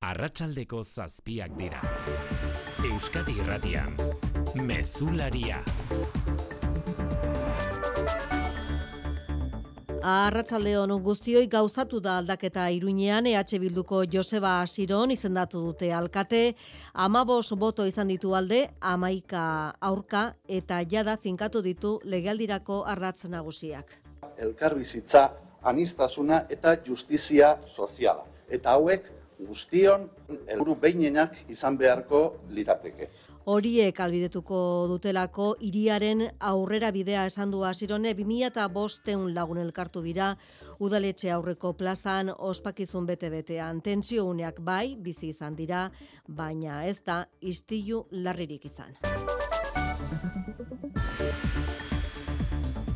[0.00, 1.80] Arratsaldeko zazpiak dira.
[2.88, 3.90] Euskadi Irratian,
[4.56, 5.58] Mezularia.
[10.00, 16.42] Arratsalde hon guztioi gauzatu da aldaketa Iruinean EH Bilduko Joseba Asiron izendatu dute alkate,
[16.94, 19.44] amabos boto izan ditu alde, amaika
[19.80, 23.98] aurka eta jada finkatu ditu legaldirako arratz nagusiak.
[24.38, 25.28] Elkarbizitza,
[25.62, 28.24] anistasuna eta justizia soziala.
[28.48, 30.08] Eta hauek guztion
[30.46, 33.10] helburu behinenak izan beharko lirateke.
[33.50, 40.34] Horiek albidetuko dutelako hiriaren aurrera bidea esan du hasirone 2005 lagun elkartu dira
[40.78, 45.88] udaletxe aurreko plazan ospakizun bete betean tensio uneak bai bizi izan dira
[46.28, 48.94] baina ez da istilu larririk izan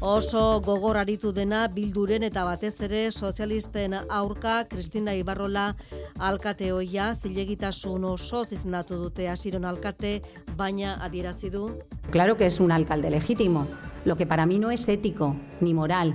[0.04, 5.62] Oso gogor aritu dena bilduren eta batez ere sozialisten aurka Kristina Ibarrola
[6.20, 10.20] alkate hoia zilegitasun oso izendatu dute hasiron alkate
[10.58, 11.64] baina adierazi du
[12.10, 13.66] Claro que es un alcalde legítimo.
[14.04, 16.14] Lo que para mí no es ético ni moral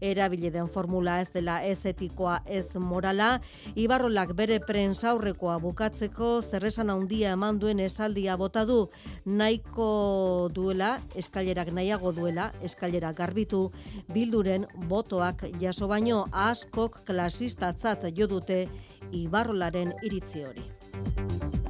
[0.00, 3.40] erabile den formula ez dela ez etikoa ez morala,
[3.74, 8.78] Ibarrolak bere prensa aurrekoa bukatzeko zerresan handia eman duen esaldia bota du
[9.26, 13.70] nahiko duela, eskailerak nahiago duela, eskailera garbitu,
[14.14, 18.66] bilduren botoak jaso baino askok klasistatzat jo dute
[19.12, 21.65] Ibarrolaren iritzi hori.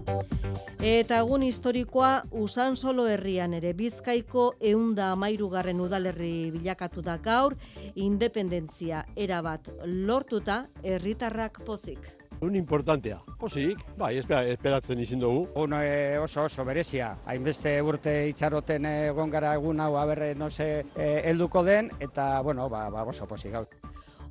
[0.86, 7.56] Eta egun historikoa usan solo herrian ere bizkaiko eunda amairugarren udalerri bilakatu da gaur,
[8.04, 12.06] independentzia erabat lortuta herritarrak pozik.
[12.38, 13.18] Un importantea.
[13.40, 15.48] Pozik, bai, esperatzen izin dugu.
[15.64, 17.16] Uno e, oso oso berezia.
[17.26, 22.70] Hainbeste urte itxaroten egon gara egun hau aberre, no se, eh, helduko den, eta, bueno,
[22.70, 23.66] ba, ba oso pozik hau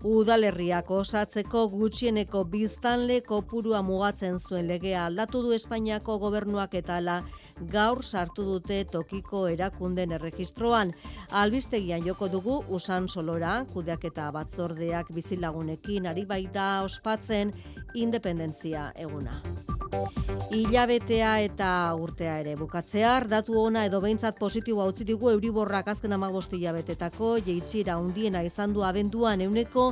[0.04, 7.22] udalerriak osatzeko gutxieneko biztanle kopurua mugatzen zuen legea aldatu du Espainiako gobernuak eta ala
[7.72, 10.94] gaur sartu dute tokiko erakunden erregistroan.
[11.32, 17.54] Albistegian joko dugu usan solora, kudeak eta batzordeak bizilagunekin ari baita ospatzen
[17.94, 19.42] independentzia eguna.
[20.56, 26.56] Ilabetea eta urtea ere bukatzear, datu ona edo behintzat positiboa utzi digu Euriborrak azken amagosti
[26.56, 29.90] hilabetetako jeitxira undiena izan du abenduan euneko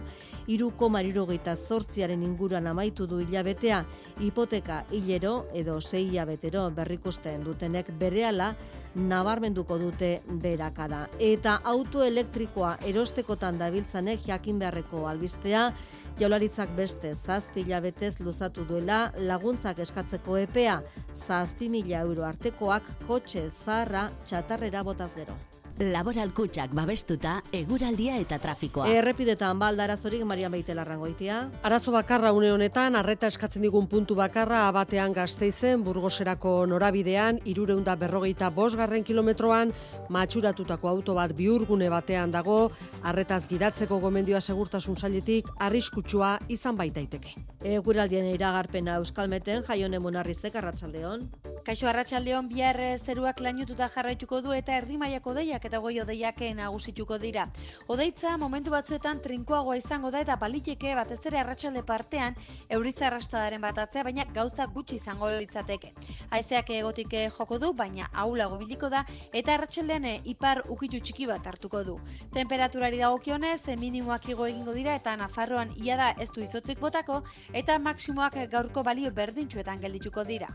[0.48, 3.82] iruko marirogeita zortziaren inguruan amaitu du hilabetea,
[4.24, 8.54] hipoteka hilero edo sei hilabetero berrikusten dutenek berehala
[8.96, 10.14] nabarmenduko dute
[10.44, 11.10] berakada.
[11.20, 15.74] Eta autoelektrikoa erostekotan dabiltzanek jakin beharreko albistea,
[16.20, 20.76] Jaularitzak beste zazpi hilabetez luzatu duela laguntzak eskatzeko epea,
[21.16, 25.36] zazpi mila euro artekoak kotxe zarra txatarrera botaz gero.
[25.82, 28.86] Laboral kutsak babestuta, eguraldia eta trafikoa.
[28.94, 31.50] Errepidetan balda arazorik Maria Beitela rangoitia.
[31.66, 38.52] Arazo bakarra une honetan, arreta eskatzen digun puntu bakarra abatean gazteizen, burgoserako norabidean, irureunda berrogeita
[38.54, 39.74] bosgarren kilometroan,
[40.10, 42.70] matxuratutako auto bat biurgune batean dago,
[43.02, 47.34] arretaz gidatzeko gomendioa segurtasun sailetik, arriskutsua izan baitaiteke.
[47.64, 51.26] Eguraldien iragarpena euskalmeten, jaione monarrizek arratsaldeon.
[51.66, 57.18] Kaixo arratsaldeon bihar zeruak lainututa jarraituko du eta erdi mailako deiak eta goi odeiak nagusituko
[57.18, 57.48] dira.
[57.88, 62.36] Odeitza momentu batzuetan trinkoagoa izango da eta baliteke batez ere arratsalde partean
[62.70, 65.94] euritza arrastadaren batatzea, baina gauza gutxi izango litzateke.
[66.32, 71.84] Haizeak egotik joko du, baina aulago biliko da eta arratsaldean ipar ukitu txiki bat hartuko
[71.84, 72.00] du.
[72.34, 77.22] Temperaturari dagokionez minimoak igo egingo dira eta Nafarroan ia da ez du izotzik botako
[77.54, 80.52] eta maksimoak gaurko balio berdintxuetan geldituko dira.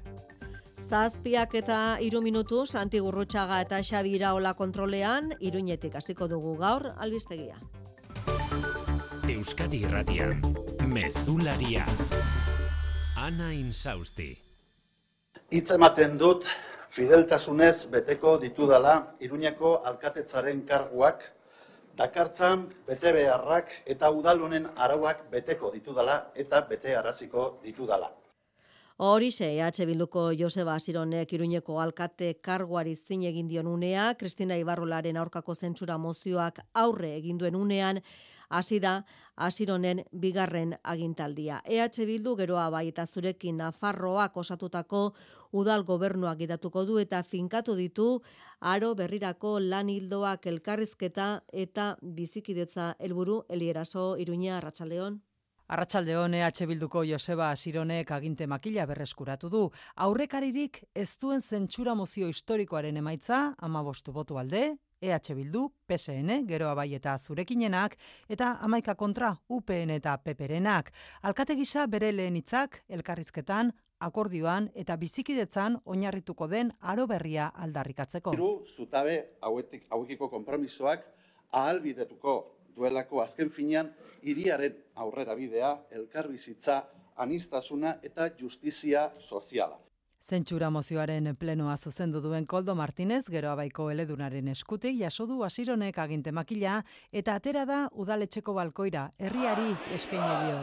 [0.88, 7.58] Zazpiak eta iru minutu, Santi Gurrutxaga eta Xabi Iraola kontrolean, iruñetik hasiko dugu gaur, albistegia.
[9.28, 10.40] Euskadi Irratian,
[10.88, 11.84] Mezularia,
[13.20, 14.30] Ana Insausti.
[15.50, 16.48] Itz ematen dut,
[16.88, 21.20] fideltasunez beteko ditudala, iruñeko alkatetzaren karguak,
[22.00, 28.08] dakartzan bete beharrak eta udalunen arauak beteko ditudala eta bete araziko ditudala.
[29.00, 35.54] Horixe, EH Bilduko Joseba Asironek Iruñeko alkate karguari zin egin dion unea, Kristina Ibarrolaren aurkako
[35.54, 38.00] zentsura mozioak aurre egin duen unean,
[38.48, 39.04] hasi da
[39.36, 41.60] Asironen bigarren agintaldia.
[41.64, 45.04] EH Bildu geroa bai eta zurekin Nafarroak osatutako
[45.52, 48.08] udal gobernuak idatuko du eta finkatu ditu
[48.58, 55.22] aro berrirako lan hildoak elkarrizketa eta bizikidetza helburu Elieraso Iruña Arratsaldeon.
[55.68, 59.58] Arratsalde hone EH Bilduko Joseba Asironek aginte makila berreskuratu du.
[60.00, 66.72] Aurrekaririk ez duen zentsura mozio historikoaren emaitza, ama bostu botu alde, EH Bildu, PSN, geroa
[66.74, 67.98] bai eta zurekinenak,
[68.28, 70.90] eta amaika kontra UPN eta PPRenak.
[71.20, 78.32] Alkate gisa bere lehen hitzak elkarrizketan, akordioan eta bizikidetzan oinarrituko den aro berria aldarrikatzeko.
[78.32, 81.04] Hiru zutabe hauetik hauekiko konpromisoak
[81.52, 83.90] ahalbidetuko duelako azken finean
[84.22, 86.84] hiriaren aurrera bidea, elkarbizitza,
[87.18, 89.78] anistasuna eta justizia soziala.
[90.28, 96.32] Zentsura mozioaren plenoa zuzendu duen Koldo Martinez, gero abaiko eledunaren eskutik, jaso du asironek aginte
[96.32, 96.82] makila,
[97.12, 100.60] eta atera da udaletxeko balkoira, herriari eskaini dio.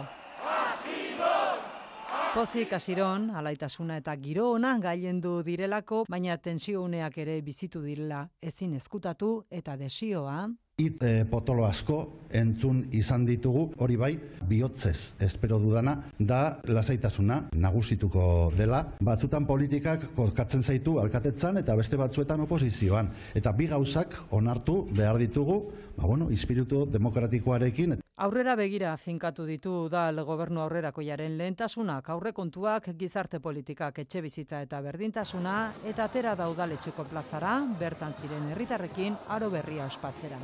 [2.35, 9.29] Pozik asiron, alaitasuna eta giro ona gailendu direlako, baina tensiouneak ere bizitu direla ezin eskutatu
[9.49, 10.41] eta desioa.
[10.75, 14.09] Itz e, potolo asko entzun izan ditugu, hori bai,
[14.49, 18.81] bihotzez espero dudana, da lasaitasuna nagusituko dela.
[18.99, 23.13] Batzutan politikak kokatzen zaitu alkatetzan eta beste batzuetan oposizioan.
[23.33, 25.61] Eta bi gauzak onartu behar ditugu,
[25.95, 28.01] ba bueno, espiritu demokratikoarekin.
[28.15, 34.79] Aurrera begira finkatu ditu dal gobernu aurrerako jaren lehentasunak, aurrekontuak, gizarte politikak, etxe bizitza eta
[34.83, 35.57] berdintasuna,
[35.87, 40.39] eta atera daudaletxeko platzara, bertan ziren herritarrekin aro berria ospatzera.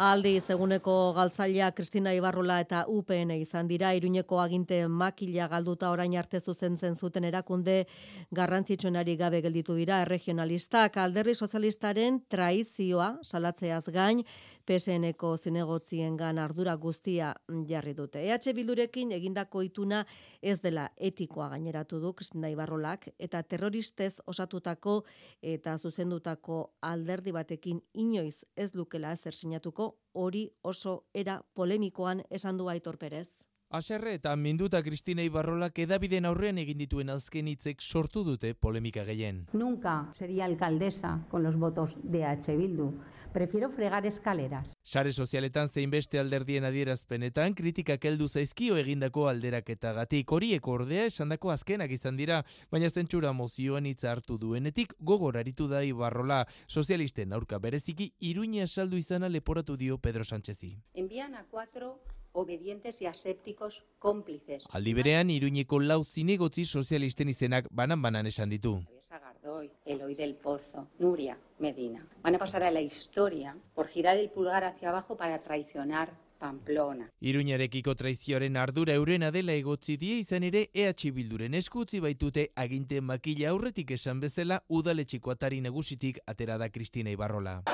[0.00, 3.90] Aldi eguneko galtzailea Kristina Ibarrola eta UPN izan dira.
[3.92, 7.84] Iruñeko aginte makila galduta orain arte zuzentzen zuten erakunde.
[8.32, 14.24] Garrantzitsuenari gabe gelditu dira regionalistak alderri sozialistaren traizioa salatzeaz gain
[14.70, 17.32] PSNeko zinegotzien gan ardura guztia
[17.66, 18.20] jarri dute.
[18.22, 20.04] EH Bildurekin egindako ituna
[20.40, 25.00] ez dela etikoa gaineratu du Kristina Ibarrolak eta terroristez osatutako
[25.42, 32.68] eta zuzendutako alderdi batekin inoiz ez lukela ezer sinatuko hori oso era polemikoan esan du
[32.68, 33.42] Aitor Perez.
[33.70, 39.44] Aserre eta minduta Kristina Ibarrolak edabiden aurrean egin dituen azken hitzek sortu dute polemika gehien.
[39.52, 42.56] Nunca sería alcaldesa con los votos de H.
[42.56, 42.92] Bildu.
[43.32, 44.76] Prefiero fregar escaleras.
[44.82, 51.94] Sare sozialetan zein beste alderdien adierazpenetan kritikak heldu zaizkio egindako alderaketagatik horiek ordea esandako azkenak
[51.94, 52.42] izan dira,
[52.72, 58.96] baina zentsura mozioan hitza hartu duenetik gogor aritu da Ibarrola sozialisten aurka bereziki Iruña saldu
[58.96, 60.76] izana leporatu dio Pedro Sánchezi.
[60.94, 62.00] Envían a cuatro
[62.32, 64.64] obedientes y asépticos cómplices.
[64.70, 68.80] Aldi berean Iruñeko lau zinegotzi sozialisten izenak banan-banan esan ditu.
[69.10, 72.06] Sagardoy, Eloy del Pozo, Nuria Medina.
[72.22, 77.10] Van a pasar a la historia por girar el pulgar hacia abajo para traicionar Pamplona.
[77.20, 83.50] Iruñarekiko traizioaren ardura eurena dela egotzi die izan ere EH Bilduren eskutzi baitute aginte makila
[83.50, 87.64] aurretik esan bezala udaletxiko atari nagusitik atera da Kristina Ibarrola.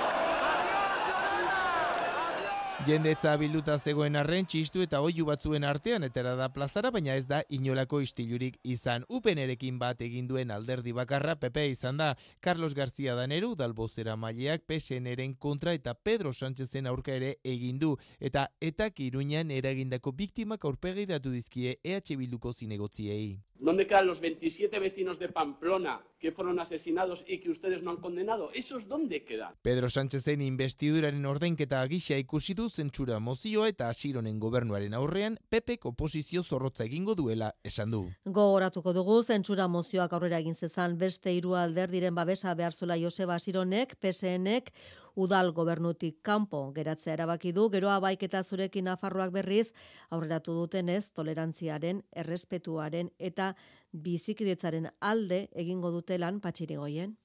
[2.85, 7.39] Jendetza bilduta zegoen arren txistu eta oiu batzuen artean etera da plazara, baina ez da
[7.49, 9.07] inolako istilurik izan.
[9.09, 12.11] Upenerekin bat egin duen alderdi bakarra PP izan da.
[12.45, 17.97] Carlos García Daneru, dalbozera maileak PSN-eren kontra eta Pedro Sánchezen aurka ere egin du.
[18.21, 23.39] Eta etak iruñan eragindako biktimak aurpegiratu dizkie EH Bilduko zinegotziei.
[23.59, 27.97] ¿Dónde quedan los 27 vecinos de Pamplona que fueron asesinados y que ustedes no han
[27.97, 28.51] condenado?
[28.53, 29.55] ¿Esos dónde quedan?
[29.63, 36.43] Pedro Sánchezen investiduraren ordainketa gisa ikusi du zentsura mozioa eta asironen gobernuaren aurrean PP oposizio
[36.43, 38.03] zorrotza egingo duela esan du.
[38.25, 43.37] Gogoratuko dugu zentsura mozioak aurrera egin zezan beste hiru alder diren babesa behar zuela Joseba
[43.37, 44.73] Asironek, PSNek,
[45.17, 49.73] udal gobernutik kanpo geratzea erabaki du, geroa baiketa zurekin Nafarroak berriz
[50.11, 53.55] aurreratu dutenez tolerantziaren, errespetuaren eta
[53.93, 57.17] bizikidetzaren alde egingo dute lan patxirigoien.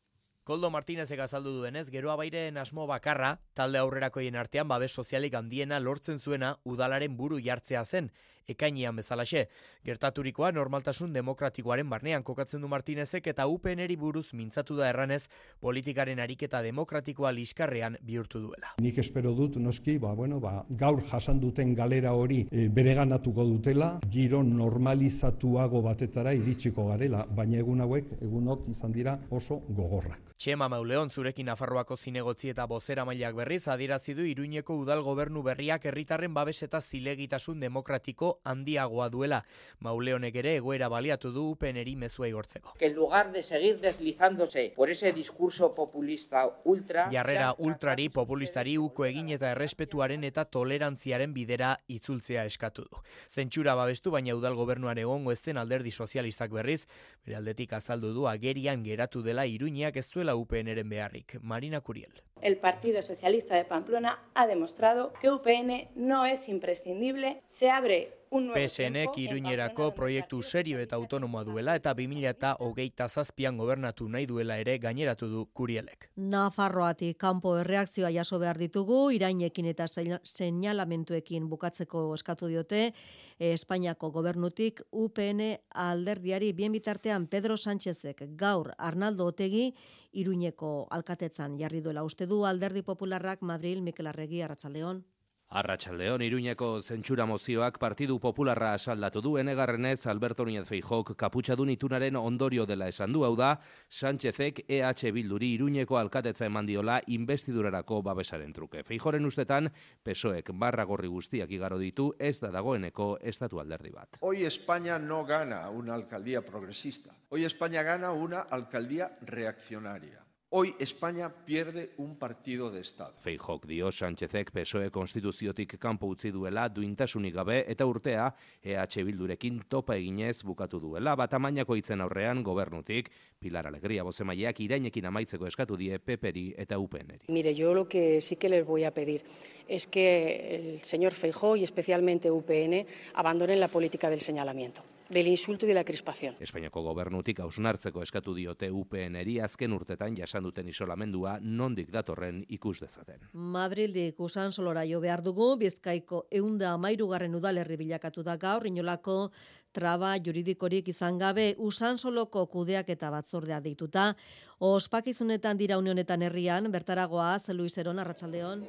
[0.41, 6.17] Koldo Martinezek azaldu duenez, geroa bairen asmo bakarra, talde aurrerakoien artean babes sozialik handiena lortzen
[6.17, 8.09] zuena udalaren buru jartzea zen,
[8.47, 9.47] ekainean bezalaxe.
[9.85, 15.27] Gertaturikoa normaltasun demokratikoaren barnean kokatzen du Martinezek eta UPNeri buruz mintzatu da erranez
[15.59, 18.73] politikaren ariketa demokratikoa liskarrean bihurtu duela.
[18.81, 23.91] Nik espero dut noski, ba, bueno, ba, gaur jasan duten galera hori e, bereganatuko dutela,
[24.09, 30.31] giro normalizatuago batetara iritsiko garela, baina egun hauek, egunok izan dira oso gogorrak.
[30.41, 35.85] Txema Mauleon zurekin Nafarroako zinegotzi eta bozera mailak berriz adierazi du Iruñeko udal gobernu berriak
[35.85, 39.41] herritarren babes eta zilegitasun demokratiko handiagoa duela.
[39.79, 42.75] Mauleonek ere egoera baliatu du UPNeri mezua igortzeko.
[42.79, 47.07] Que en lugar de seguir deslizándose por ese discurso populista ultra...
[47.11, 53.03] Jarrera ultrari populistari uko egin eta errespetuaren eta tolerantziaren bidera itzultzea eskatu du.
[53.29, 56.85] Zentsura babestu baina udal gobernuan egongo ezten alderdi sozialistak berriz,
[57.25, 61.37] bere aldetik azaldu du agerian geratu dela Iruñak ez duela UPNren beharrik.
[61.41, 62.21] Marina Curiel.
[62.41, 69.17] El Partido Socialista de Pamplona ha demostrado que UPN no es imprescindible, se abre PSNek
[69.19, 75.45] iruñerako proiektu serio eta autonomoa duela eta 2008 zazpian gobernatu nahi duela ere gaineratu du
[75.53, 76.07] Kurielek.
[76.15, 79.85] Nafarroatik kanpo erreakzioa jaso behar ditugu, irainekin eta
[80.23, 82.93] seinalamentuekin bukatzeko eskatu diote,
[83.41, 89.73] Espainiako gobernutik UPN alderdiari bien bitartean Pedro Sánchezek gaur Arnaldo Otegi
[90.13, 95.03] Iruñeko alkatetzan jarri duela uste du alderdi popularrak Madrid Mikel Arregi Arratsaldeon.
[95.51, 102.63] Arratxaldeon, Iruñeko zentsura mozioak Partidu Popularra asaldatu du enegarrenez Alberto Núñez Feijok kaputxadun itunaren ondorio
[102.65, 103.57] dela esan du hau da,
[103.89, 108.85] Sánchezek EH Bilduri Iruñeko alkatetza eman diola investidurarako babesaren truke.
[108.87, 109.67] Feijoren ustetan,
[110.03, 114.21] pesoek barra gorri guztiak igaro ditu ez da dagoeneko estatu alderdi bat.
[114.21, 117.11] Hoy España no gana una alcaldía progresista.
[117.27, 120.30] Hoy España gana una alcaldía reaccionaria.
[120.53, 123.13] Hoy España pierde un partido de Estado.
[123.21, 128.25] Feijok dio Sánchezek PSOE konstituziotik kanpo utzi duela duintasunik gabe eta urtea
[128.61, 131.15] EH Bildurekin topa eginez bukatu duela.
[131.15, 137.31] Bat amainako itzen aurrean gobernutik Pilar Alegría bozemaileak irainekin amaitzeko eskatu die PPRI eta UPNeri.
[137.31, 139.23] Mire, yo lo que sí que les voy a pedir
[139.69, 145.65] es que el señor Feijó y especialmente UPN abandonen la política del señalamiento del insulto
[145.65, 146.35] y de la crispación.
[146.39, 153.27] Espainiako gobernutik hausnartzeko eskatu diote UPNeri azken urtetan jasan duten isolamendua nondik datorren ikus dezaten.
[153.33, 159.31] Madrildik usan solora jo behar dugu, bizkaiko eunda amairugarren udalerri bilakatu da gaur, inolako
[159.71, 164.15] traba juridikorik izan gabe usan soloko kudeak eta batzordea dituta.
[164.59, 168.65] Ospakizunetan dira unionetan herrian, bertaragoa, Luis Eron, Arratxaldeon.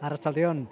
[0.00, 0.68] Arratxaldeon,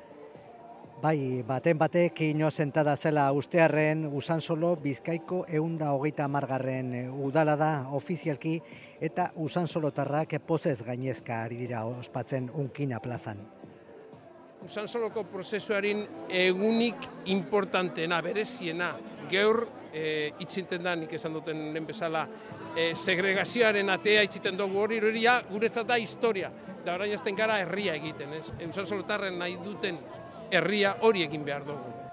[1.04, 7.58] Bai, baten batek ino sentada zela ustearren usan solo bizkaiko eunda hogeita margarren eh, udala
[7.60, 7.68] da
[7.98, 8.54] ofizialki
[9.04, 13.44] eta usan solotarrak pozez gainezka ari dira ospatzen unkina plazan.
[14.64, 17.04] Usan soloko prozesuarin egunik
[17.36, 18.94] importantena, bereziena,
[19.28, 22.24] geur e, itxinten da, nik esan duten lehen bezala,
[22.72, 26.48] e, segregazioaren atea itxiten dugu hori, hori guretzat da historia,
[26.80, 28.46] da orain azten gara herria egiten, ez?
[28.70, 30.00] Usan solotarren nahi duten
[30.54, 32.04] herria hori egin behar dugu.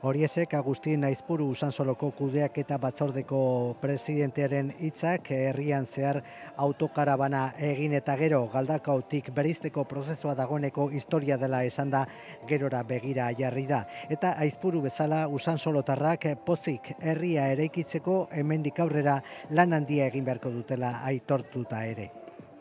[0.00, 3.40] Horiezek Agustin Aizpuru Usansoloko kudeak eta batzordeko
[3.82, 6.22] presidentearen hitzak herrian zehar
[6.64, 12.06] autokarabana egin eta gero galdakautik berizteko prozesua dagoeneko historia dela esan da
[12.48, 13.82] gerora begira jarri da.
[14.08, 21.84] Eta Aizpuru bezala Usansolotarrak pozik herria eraikitzeko hemendik aurrera lan handia egin beharko dutela aitortuta
[21.84, 22.08] ere.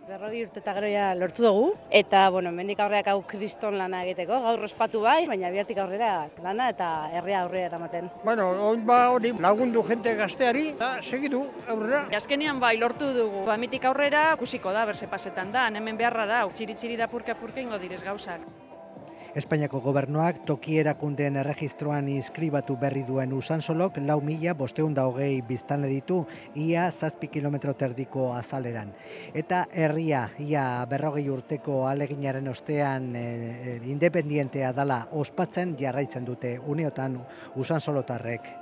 [0.09, 4.63] Berrogi urte eta geroia lortu dugu, eta, bueno, mendik aurreak hau kriston lana egiteko, gaur
[4.65, 6.07] ospatu bai, baina bihartik aurrera
[6.41, 8.07] lana eta herria aurrera eramaten.
[8.23, 12.07] Bueno, oin ba hori lagundu jente gazteari, eta segitu aurrera.
[12.21, 16.41] Azkenian bai lortu dugu, ba, mitik aurrera kusiko da, berse pasetan da, hemen beharra da,
[16.57, 18.49] txiri-txiri da purka-purka ingo direz gauzak.
[19.37, 25.91] Espainiako gobernuak toki erakundeen erregistroan inskribatu berri duen usansolok lau mila bosteun da hogei biztanle
[25.91, 26.23] ditu
[26.55, 28.89] ia zazpi kilometro terdiko azaleran.
[29.33, 37.21] Eta herria ia berrogei urteko aleginaren ostean e, independientea dala ospatzen jarraitzen dute uneotan
[37.55, 38.53] usansolotarrek.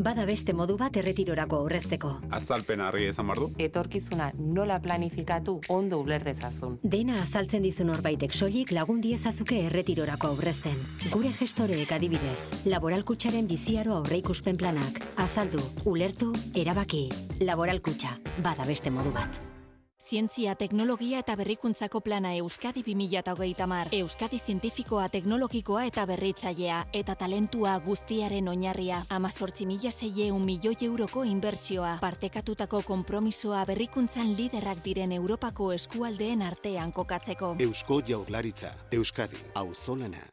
[0.00, 2.10] Bada beste modu bat erretirorako aurrezteko.
[2.32, 3.50] Azalpen harri ezan bardu.
[3.60, 6.78] Etorkizuna nola planifikatu ondo uler dezazun.
[6.94, 10.80] Dena azaltzen dizun horbaitek soilik lagun diezazuke erretirorako aurrezten.
[11.12, 15.04] Gure gestoreek adibidez, laboralkutsaren biziaro aurreikuspen planak.
[15.20, 17.08] Azaldu, ulertu, erabaki.
[17.44, 19.59] Laboralkutsa, bada beste modu bat.
[20.00, 23.88] Zientzia, teknologia eta berrikuntzako plana Euskadi 2008 mar.
[23.92, 26.78] Euskadi zientifikoa, teknologikoa eta berritzailea.
[26.92, 29.04] Eta talentua guztiaren oinarria.
[29.10, 31.98] Amazortzi mila zeieun milioi euroko inbertsioa.
[32.00, 37.54] Partekatutako kompromisoa berrikuntzan liderrak diren Europako eskualdeen artean kokatzeko.
[37.60, 38.72] Eusko jaurlaritza.
[38.92, 39.36] Euskadi.
[39.54, 40.24] Auzolana.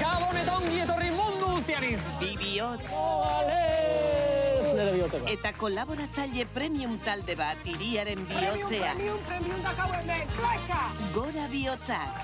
[0.00, 2.00] Gabon eta ongi etorri mundu guztianiz.
[2.18, 2.96] Bibiotz.
[5.08, 8.92] Eta kolaboratzaile premium talde bat iriaren bihotzea.
[8.94, 10.80] Premium, premium, premium, plaza!
[11.14, 12.20] Gora bihotzak.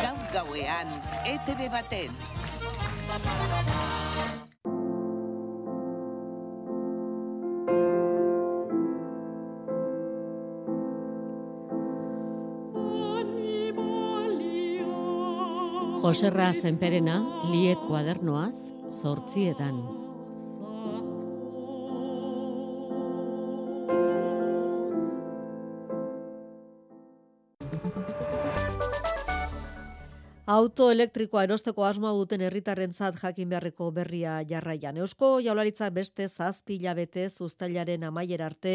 [0.00, 0.94] Gaur gauean,
[1.34, 2.16] ETV baten.
[16.06, 18.54] Joserra Senperena, liet kuadernoaz,
[19.02, 20.05] zortzietan.
[30.56, 34.96] Auto elektrikoa erosteko asmoa duten herritarrentzat jakin beharreko berria jarraian.
[35.02, 38.74] Eusko jaularitzak beste zazpi hilabete zuztailaren amaier arte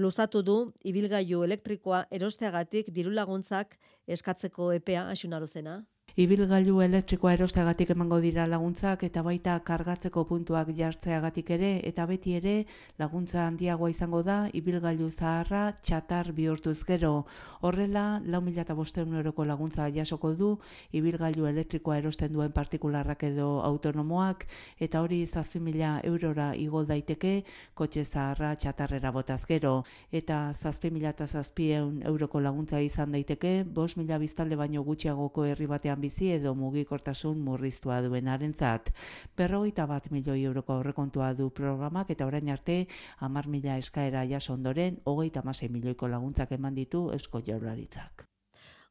[0.00, 0.56] luzatu du
[0.92, 3.76] ibilgailu elektrikoa erosteagatik diru laguntzak
[4.16, 5.82] eskatzeko epea asunarozena.
[6.18, 12.54] Ibilgailu elektrikoa erosteagatik emango dira laguntzak eta baita kargatzeko puntuak jartzeagatik ere eta beti ere
[12.98, 17.26] laguntza handiagoa izango da ibilgailu zaharra txatar bihurtuz gero.
[17.60, 20.58] Horrela, lau mila eta euroko laguntza jasoko du
[20.90, 24.46] ibilgailu elektrikoa erosten duen partikularrak edo autonomoak
[24.80, 29.84] eta hori zazpi mila eurora igo daiteke kotxe zaharra txatarrera botaz gero.
[30.10, 35.66] Eta zazpi mila eta zazpi euroko laguntza izan daiteke, bos mila biztalde baino gutxiagoko herri
[35.66, 38.90] batean bizi edo mugikortasun murriztua duenarentzat.
[39.38, 42.80] Berrogeita bat milioi euroko aurrekontua du programak eta orain arte
[43.26, 48.29] hamar mila eskaera jaso ondoren hogeita hamasei milioiko laguntzak eman ditu esko jaurlaritzak.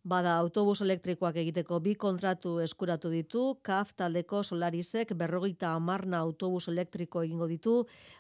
[0.08, 7.24] Bada autobus elektrikoak egiteko bi kontratu eskuratu ditu, KAF taldeko solarizek berrogeita amarna autobus elektriko
[7.26, 7.74] egingo ditu,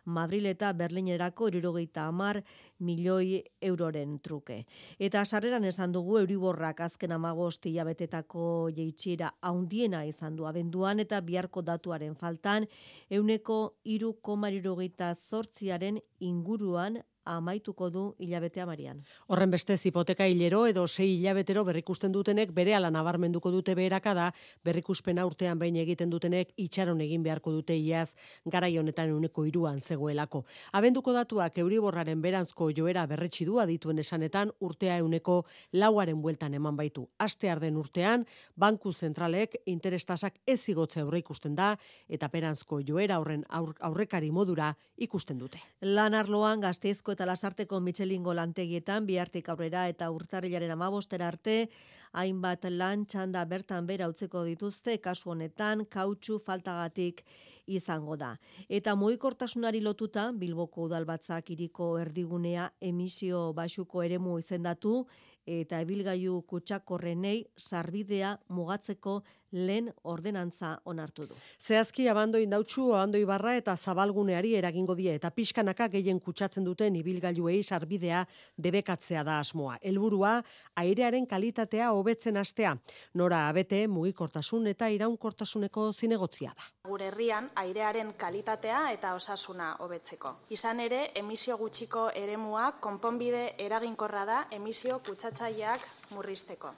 [0.04, 2.42] Madrid eta Berlinerako irurogeita amar
[2.80, 4.66] milioi euroren truke.
[5.00, 11.62] Eta sarreran esan dugu euriborrak azken amagosti jabetetako jeitxira haundiena izan du abenduan eta biharko
[11.62, 12.68] datuaren faltan,
[13.10, 19.04] euneko iru komarirogeita zortziaren inguruan amaituko du hilabetea marian.
[19.28, 24.32] Horren beste hipoteka hilero edo sei hilabetero berrikusten dutenek bere ala nabarmenduko dute beheraka da
[24.66, 30.46] berrikuspena urtean behin egiten dutenek itxaron egin beharko dute iaz garai honetan uneko iruan zegoelako.
[30.72, 37.08] Abenduko datuak euriborraren berantzko joera berretsi du adituen esanetan urtea euneko lauaren bueltan eman baitu.
[37.20, 41.76] Aste arden urtean, banku zentralek interestasak ez igotze aurre ikusten da
[42.08, 45.60] eta perantzko joera horren aurrekari modura ikusten dute.
[45.82, 51.70] Lan arloan gazteizko eta lasarteko Michelingo lantegietan bihartik aurrera eta urtarrilaren amabostera arte
[52.14, 57.24] hainbat lan txanda bertan bera utzeko dituzte kasu honetan kautxu faltagatik
[57.70, 58.36] izango da.
[58.68, 65.06] Eta mugikortasunari lotuta Bilboko udalbatzak iriko erdigunea emisio basuko eremu izendatu
[65.50, 69.20] eta ebilgailu kutsakorrenei sarbidea mugatzeko
[69.52, 71.36] lehen ordenantza onartu du.
[71.60, 77.64] Zehazki abando indautxu, abando ibarra eta zabalguneari eragingo die eta pixkanaka gehien kutsatzen duten ibilgailuei
[77.64, 78.26] sarbidea
[78.58, 79.78] debekatzea da asmoa.
[79.82, 80.42] Helburua
[80.76, 82.76] airearen kalitatea hobetzen astea.
[83.14, 86.70] Nora abete mugikortasun eta iraunkortasuneko zinegotzia da.
[86.90, 90.36] Gure herrian airearen kalitatea eta osasuna hobetzeko.
[90.50, 95.00] Izan ere, emisio gutxiko eremua konponbide eraginkorra da emisio
[95.40, 96.74] kutsatzaileak murrizteko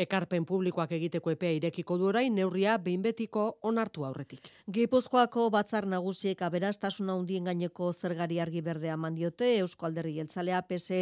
[0.00, 4.48] ekarpen publikoak egiteko epea irekiko du orain neurria behin betiko onartu aurretik.
[4.72, 11.00] Gipuzkoako batzar nagusiek aberastasuna handien gaineko zergari argi berdea mandiote Eusko Alderri Jeltzalea PSE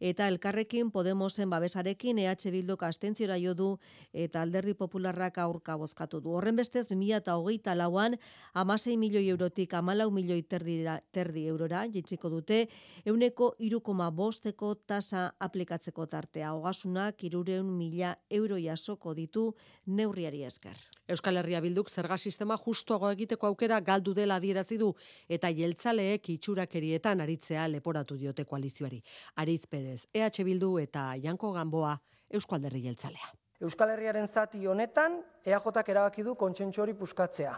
[0.00, 3.68] eta elkarrekin Podemosen babesarekin EH Bilduk astentziora jo du
[4.12, 6.36] eta Alderri Popularrak aurka bozkatu du.
[6.36, 8.18] Horren bestez 2024 lauan
[8.54, 10.78] 16 milioi eurotik 14 milioi terdi,
[11.12, 12.66] terdi eurora jitziko dute
[13.04, 16.54] euneko 3,5eko tasa aplikatzeko tartea.
[16.54, 19.46] Ogasunak 300 mila euro jasoko ditu
[19.86, 20.76] neurriari esker.
[21.08, 24.92] Euskal Herria Bilduk zerga sistema justuago egiteko aukera galdu dela adierazi du
[25.28, 29.02] eta jeltzaleek itxurakerietan aritzea leporatu diote koalizioari.
[29.36, 31.96] Aritz Perez, EH Bildu eta Janko Gamboa
[32.30, 33.30] Euskal Herri jeltzalea.
[33.60, 37.54] Euskal Herriaren zati honetan EAJak erabaki du kontsentsu hori puskatzea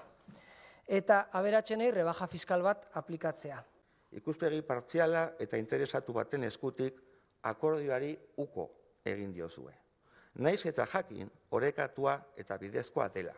[0.88, 3.58] eta aberatsenei rebaja fiskal bat aplikatzea.
[4.16, 7.02] Ikuspegi partziala eta interesatu baten eskutik
[7.50, 8.14] akordioari
[8.44, 8.70] uko
[9.04, 9.74] egin diozue
[10.38, 13.34] naiz eta jakin orekatua eta bidezkoa dela.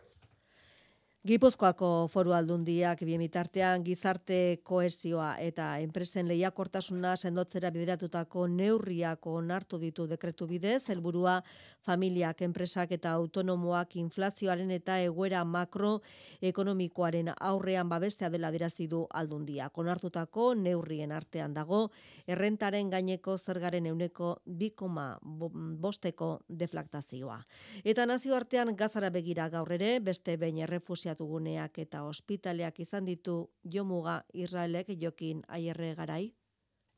[1.21, 10.47] Gipuzkoako foru aldundiak biemitartean gizarte koesioa eta enpresen lehiakortasuna sendotzera bideratutako neurriak onartu ditu dekretu
[10.49, 11.43] bidez, helburua
[11.85, 19.77] familiak, enpresak eta autonomoak inflazioaren eta egoera makroekonomikoaren aurrean babestea dela dirazi du aldundiak.
[19.77, 21.91] Onartutako neurrien artean dago,
[22.27, 27.43] errentaren gaineko zergaren euneko bikoma bosteko deflaktazioa.
[27.85, 33.05] Eta nazio artean gazara begira gaur ere, beste behin errefusia errefusiatu guneak eta ospitaleak izan
[33.05, 36.33] ditu jomuga Israelek jokin aierre garai?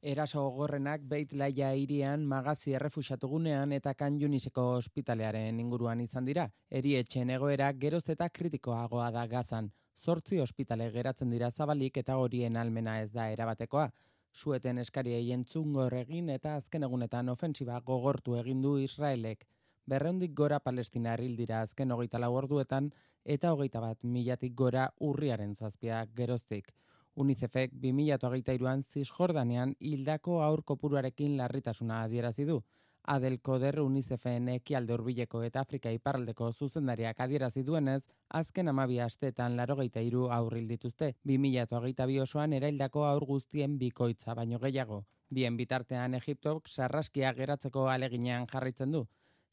[0.02, 6.50] Eraso gorrenak beit laia irian magazi errefusiatu gunean eta kanjuniseko ospitalearen inguruan izan dira.
[6.70, 9.70] Erietxen egoera geroz eta kritikoagoa da gazan.
[10.04, 13.90] Zortzi ospitale geratzen dira zabalik eta horien almena ez da erabatekoa.
[14.32, 19.46] Sueten eskaria entzun egin eta azken egunetan ofensiba gogortu egin du Israelek.
[19.86, 22.92] Berreundik gora palestina hil dira azken hogeita lau orduetan
[23.24, 26.72] eta hogeita bat milatik gora urriaren zazpia geroztik.
[27.14, 32.62] UNICEFek 2008an Zisjordanean hildako aur kopuruarekin larritasuna adierazi du.
[33.04, 40.00] Adel Koder UNICEFen ekialde hurbileko eta Afrika iparraldeko zuzendariak adierazi duenez, azken amabi astetan larogeita
[40.00, 45.02] iru aurril dituzte, 2008 osoan eraildako aur guztien bikoitza baino gehiago.
[45.30, 49.06] Bien bitartean Egiptok sarraskia geratzeko aleginean jarraitzen du.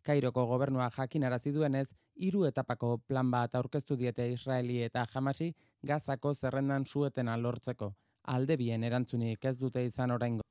[0.04, 1.88] Kairoko gobernua jakinarazi duenez,
[2.20, 5.54] hiru etapako plan bat aurkeztu diete Israeli eta Hamasi
[5.88, 7.94] Gazako zerrendan suetena lortzeko.
[8.36, 10.44] Alde bien erantzunik ez dute izan oraingo.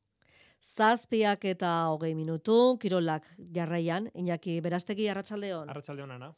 [0.64, 5.70] Zazpiak eta hogei minutu, kirolak jarraian, Iñaki, berastegi arratsaldeon.
[5.70, 6.32] Arratsaldeon ana.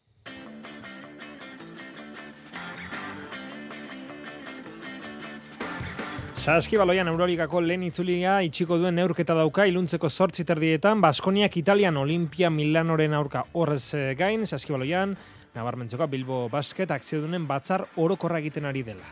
[6.41, 12.49] Saski baloian Euroligako lehen itzulia itxiko duen neurketa dauka iluntzeko sortzi terdietan, Baskoniak Italian Olimpia
[12.49, 15.13] Milanoren aurka horrez eh, gain, Saski baloian,
[15.53, 19.05] nabarmentzeko Bilbo Basket akzio dunen batzar orokorra egiten ari dela.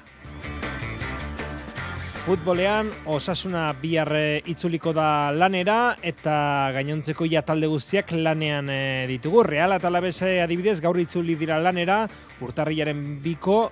[2.24, 6.38] Futbolean, osasuna bihar eh, itzuliko da lanera eta
[6.78, 9.42] gainontzeko ja talde guztiak lanean eh, ditugu.
[9.44, 12.06] Real eta adibidez gaur itzuli dira lanera,
[12.40, 13.66] urtarriaren biko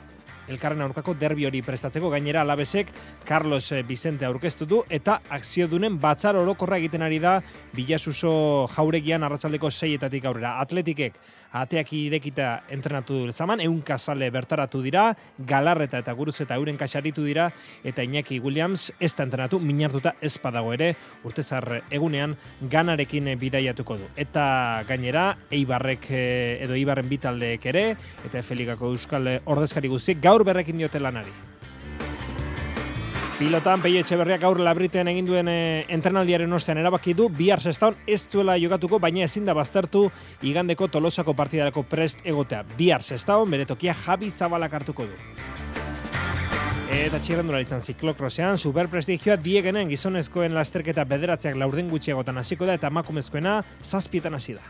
[0.49, 2.93] elkarren aurkako derbi hori prestatzeko gainera alabesek
[3.27, 7.41] Carlos eh, Vicente aurkeztu du eta akziodunen batzar orokorra egiten ari da
[7.75, 10.57] Bilasuso jauregian arratsaldeko seietatik aurrera.
[10.63, 11.19] Atletikek
[11.53, 17.25] ateak irekita entrenatu du zaman, eun kasale bertaratu dira, galarreta eta guruz eta euren kasaritu
[17.25, 17.51] dira,
[17.85, 24.09] eta Iñaki Williams ez da entrenatu, minartuta ez padago ere, urtezar egunean ganarekin bidaiatuko du.
[24.17, 27.87] Eta gainera, Eibarrek eh, edo Eibarren bitaldeek ere,
[28.25, 31.56] eta Feligako Euskal ordezkari guztiek gaur berrekin diote lanari.
[33.37, 38.23] Pilotan, Peio Etxeberriak gaur labritean egin duen e, entrenaldiaren ostean erabaki du, bihar sestaun ez
[38.33, 40.07] duela jokatuko, baina ezin da baztertu
[40.41, 42.63] igandeko tolosako partidarako prest egotea.
[42.79, 45.21] Bihar sestaun, bere tokia Javi Zabalak hartuko du.
[46.97, 53.59] Eta txirrendura ditzen ziklokrosean, superprestigioa diegenen gizonezkoen lasterketa bederatzeak laurden gutxiagotan hasiko da eta makumezkoena
[53.85, 54.65] zazpietan hasi da.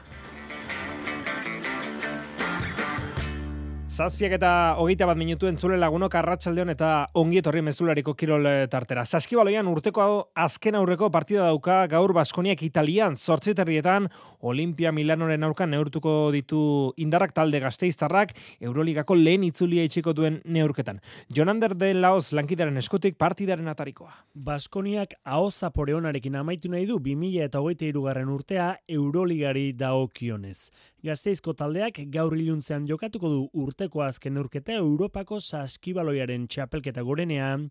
[3.96, 9.06] Zazpiak eta hogeita bat minutu entzule lagunok arratsaldeon eta ongi etorri mezulariko kirol eh, tartera.
[9.08, 10.04] Saskibaloian urteko
[10.36, 14.10] azken aurreko partida dauka gaur Baskoniak Italian zortziterrietan
[14.44, 16.58] Olimpia Milanoren aurka neurtuko ditu
[17.00, 21.00] indarrak talde gazteiztarrak Euroligako lehen itzulia itxiko duen neurketan.
[21.32, 24.12] Jonander de Laos lankidaren eskutik partidaren atarikoa.
[24.34, 30.68] Baskoniak hau zaporeonarekin amaitu nahi du 2000 eta hogeita irugarren urtea Euroligari daokionez.
[31.06, 37.68] Gazteizko taldeak gaur iluntzean jokatuko du urteko azken urketa Europako saskibaloiaren txapelketa gorenean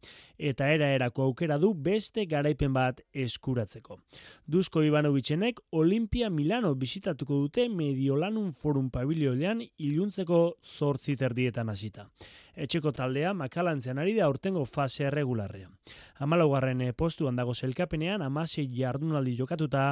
[0.51, 3.99] eta era erako aukera du beste garaipen bat eskuratzeko.
[4.47, 10.41] Duzko Ivanovitzenek Olimpia Milano bisitatuko dute Mediolanum Forum Pabilioilean iluntzeko
[10.77, 12.07] zortzi terdietan hasita
[12.55, 15.71] etxeko taldea makalantzean ari da urtengo fase regularrean.
[16.23, 19.85] Amalaugarren eh, postuan dago zelkapenean amasei jardunaldi jokatuta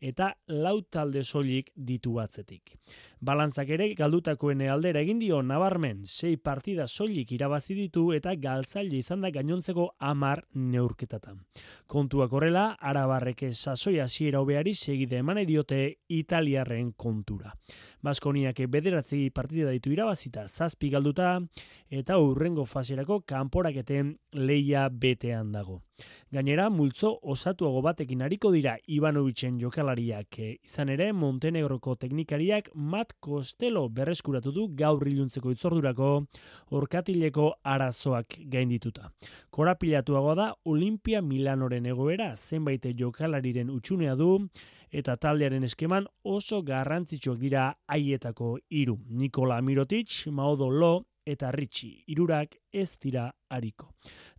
[0.00, 2.76] eta lau talde soilik ditu batzetik.
[3.20, 9.20] Balantzak ere galdutakoen aldera egin dio nabarmen sei partida soilik irabazi ditu eta galtzaile izan
[9.20, 11.42] da gainontzeko amar neurketatan.
[11.86, 17.52] Kontuak horrela, arabarreke sasoia hasiera hobeari segide eman diote italiarren kontura.
[18.02, 21.40] Baskoniak bederatzi partida ditu irabazita zazpi galduta
[21.90, 25.80] eta urrengo faserako kanporaketen leia betean dago.
[26.30, 30.38] Gainera, multzo osatuago batekin hariko dira Ivanovicen jokalariak.
[30.38, 36.10] Izan ere, Montenegroko teknikariak Mat Kostelo berreskuratu du gaur iluntzeko itzordurako
[36.78, 39.10] orkatileko arazoak gaindituta.
[39.50, 44.30] Korapilatuago da Olimpia Milanoren egoera zenbait jokalariren utxunea du
[44.92, 49.00] eta taldearen eskeman oso garrantzitsuak dira haietako hiru.
[49.10, 50.94] Nikola Mirotic, Maodo Lo
[51.26, 53.90] eta Ritchi, irurak ez dira hariko.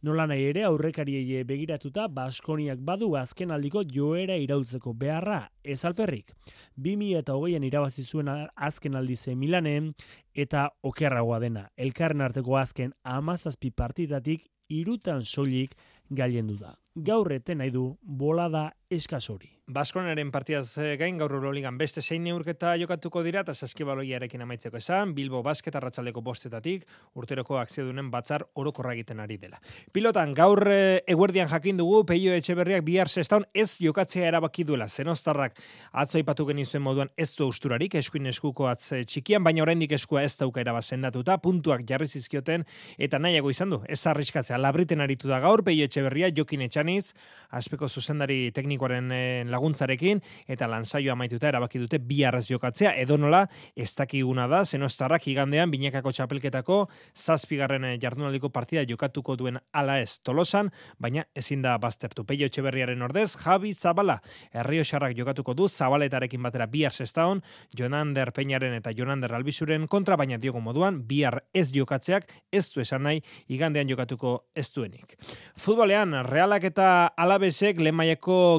[0.08, 6.32] Nola nahi ere aurrekariei begiratuta Baskoniak badu azken aldiko joera iraultzeko beharra ez alferrik.
[6.78, 9.92] 2000 eta hogeian irabazi zuen azken aldize Milanen
[10.34, 11.68] eta okerragoa dena.
[11.76, 15.76] Elkarren arteko azken amazazpi partidatik irutan soilik
[16.10, 16.74] gailendu da.
[16.96, 19.57] Gaur eten nahi du bolada eskasori.
[19.68, 25.10] Baskonaren partidaz eh, gain gaur Euroligan beste zein neurketa jokatuko dira eta saskibaloiarekin amaitzeko esan,
[25.12, 26.86] Bilbo Basket arratsaldeko bostetatik
[27.20, 29.60] urteroko akziodunen batzar orokorra egiten ari dela.
[29.92, 34.88] Pilotan gaur e, eguerdian jakin dugu Peio Etxeberriak bihar sestaun ez jokatzea erabaki duela.
[34.88, 35.60] Zenostarrak
[35.92, 40.32] atzo ipatu genizuen moduan ez du usturarik eskuin eskuko atz txikian, baina oraindik eskua ez
[40.40, 42.64] dauka eraba sendatuta, puntuak jarri zizkioten
[42.98, 43.82] eta nahiago izan du.
[43.84, 47.12] Ez arriskatzea labriten aritu da gaur Peio Etxeberria jokin etxaniz,
[47.52, 49.12] aspeko zuzendari teknikoaren
[49.58, 55.72] laguntzarekin eta lansaio amaituta erabaki dute bi arraz jokatzea edonola ez dakiguna da zenostarrak igandean
[55.74, 56.80] binekako txapelketako
[57.18, 62.26] zazpigarren jardunaldiko partida jokatuko duen ala ez tolosan, baina ezin da baztertu.
[62.28, 64.20] Peio Etxeberriaren ordez, Javi Zabala,
[64.54, 67.42] Herrio Xarrak jokatuko du, Zabaletarekin batera bihar sestaon,
[67.78, 73.04] Jonander Peñaren eta Jonander Albizuren kontra, baina diogo moduan, bihar ez jokatzeak, ez du esan
[73.08, 75.18] nahi, igandean jokatuko ez duenik.
[75.58, 77.98] Futbolean, realak eta alabesek, lehen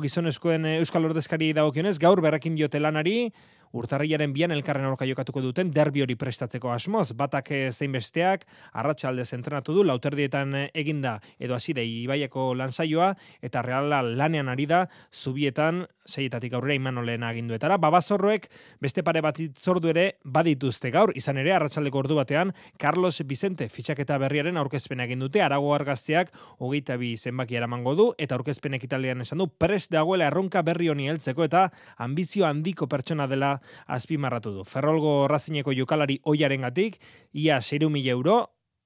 [0.02, 3.28] gizonezkoen Euskal Ordezkari dagokionez, gaur berrekin diote lanari,
[3.76, 7.10] urtarriaren bian elkarren aurka jokatuko duten derbi hori prestatzeko asmoz.
[7.12, 13.10] Batak eh, zein besteak, arratsalde zentrenatu du, lauterdietan eh, eginda edo hasi da ibaiako lansaioa,
[13.44, 17.76] eta reala lanean ari da, zubietan, zeietatik aurrera imanoleen aginduetara.
[17.78, 18.48] Babazorroek
[18.80, 24.18] beste pare bat zordu ere badituzte gaur, izan ere, arratsaldeko ordu batean, Carlos Vicente fitxaketa
[24.18, 29.42] berriaren aurkezpen egin dute, arago argazteak hogeita bi zenbaki eramango du, eta aurkezpen ekitaldean esan
[29.42, 31.68] du, prest dagoela erronka berri honi heltzeko eta
[31.98, 34.64] ambizio handiko pertsona dela azpimarratu du.
[34.68, 37.00] Ferrolgo razineko jokalari oiaren gatik,
[37.32, 38.38] ia 6 mila euro,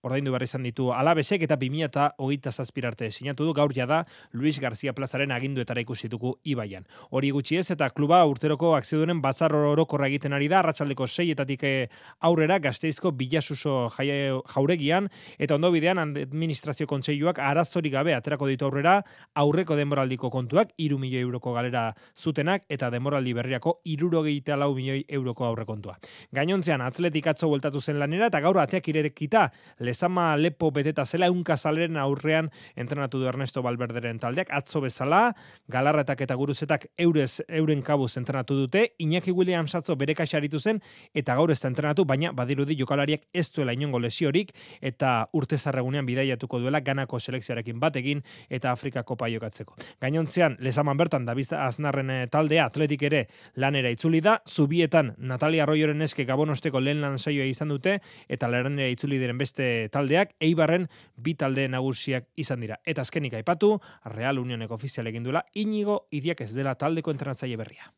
[0.02, 4.58] ordaindu behar izan ditu alabesek eta 2000 eta hogeita zazpirarte sinatu du gaur jada Luis
[4.60, 6.86] García Plazaren aginduetara ikusi dugu ibaian.
[7.10, 11.88] Hori gutxi ez eta kluba urteroko akziodunen batzar orokorra egiten ari da, arratsaldeko seietatik eh,
[12.20, 18.98] aurrera gazteizko bilasuso jauregian eta ondo bidean administrazio kontseiluak arazori gabe aterako ditu aurrera
[19.34, 25.46] aurreko denboraldiko kontuak, iru milioi euroko galera zutenak eta denboraldi berriako irurogeita lau milioi euroko
[25.46, 25.96] aurrekontua.
[26.34, 29.48] Gainontzean atletik atzo bueltatu zen lanera eta gaur ateak irekita
[29.92, 35.34] lezama lepo beteta zela eunka zaleren aurrean entrenatu du Ernesto Balberderen taldeak, atzo bezala,
[35.68, 40.80] galarretak eta guruzetak eurez, euren kabuz entrenatu dute, Iñaki Williams atzo bere kaxaritu zen,
[41.14, 46.08] eta gaur ez da entrenatu, baina badirudi jokalariak ez duela inongo lesiorik, eta urte zarregunean
[46.08, 49.76] bidaiatuko duela ganako selekzioarekin batekin, eta Afrikako paiokatzeko.
[50.00, 53.26] Gainontzean, lezaman bertan, Dabizta Aznarren eh, taldea, atletik ere
[53.60, 57.98] lanera itzuli da, zubietan Natalia Arroyoren eske gabonosteko lehen lan saioa izan dute,
[58.32, 62.78] eta lanera itzuli diren beste taldeak Eibarren bi talde nagusiak izan dira.
[62.84, 67.90] Eta azkenik aipatu, Real Unioneko ofizial egin duela Inigo Idiak ez dela taldeko entrenatzaile berria.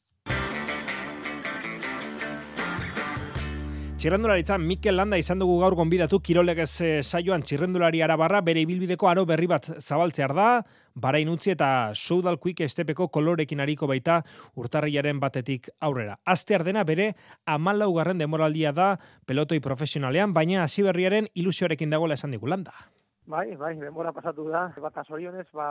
[4.04, 9.22] Txirrendularitza Mikel Landa izan dugu gaur gonbidatu kirolegez eh, saioan txirrendulari arabarra bere ibilbideko aro
[9.24, 10.48] berri bat zabaltzear da,
[10.92, 14.18] barain utzi eta Soudal Quick estepeko kolorekin ariko baita
[14.60, 16.18] urtarriaren batetik aurrera.
[16.26, 17.14] Aste dena bere
[17.46, 18.90] amalaugarren demoraldia da
[19.24, 22.74] pelotoi profesionalean, baina hasi berriaren ilusioarekin dagoela esan digu landa.
[23.24, 24.66] Bai, bai, demora pasatu da.
[24.84, 25.70] Bat azorionez, ba,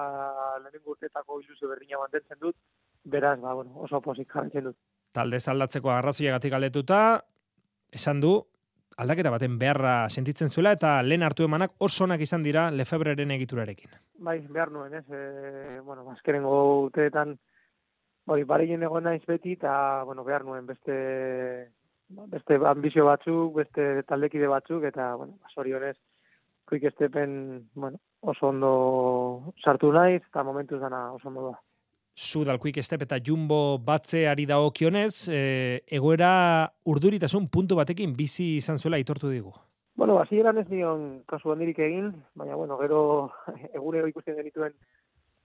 [0.63, 2.58] lehenengo urtetako ilusio berdina mantentzen dut,
[3.06, 4.80] beraz, ba, bueno, oso pozik jarretzen dut.
[5.13, 7.04] Talde zaldatzeko arrazoiagatik aldetuta,
[7.94, 8.34] esan du,
[8.98, 13.94] aldaketa baten beharra sentitzen zuela eta lehen hartu emanak oso onak izan dira Lefebreren egiturarekin.
[14.24, 15.06] Bai, behar nuen, ez?
[15.10, 16.56] E, bueno, azkerengo
[16.90, 17.38] uteetan
[18.26, 20.98] hori bareien egon naiz beti eta bueno, behar nuen beste
[22.30, 25.98] beste ambizio batzuk, beste taldekide batzuk eta bueno, sorionez
[26.70, 31.60] quick stepen, bueno, oso ondo sartu naiz eta momentuz dana oso ondo da.
[32.15, 38.99] Sudal Quick Step eta Jumbo batzeari dagokionez, e, egoera urduritasun puntu batekin bizi izan zuela
[39.02, 39.54] aitortu digu.
[39.97, 42.99] Bueno, hasi eran ez nion kasu handirik egin, baina bueno, gero
[43.80, 44.76] egure ikusten genituen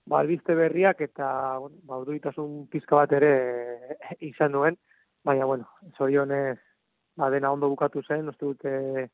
[0.05, 3.33] ba, albiste berriak eta ba, urduritasun pizka bat ere
[4.33, 4.77] izan duen,
[5.25, 6.59] baina bueno, zorionez
[7.17, 9.09] ba, dena ondo bukatu zen, uste dute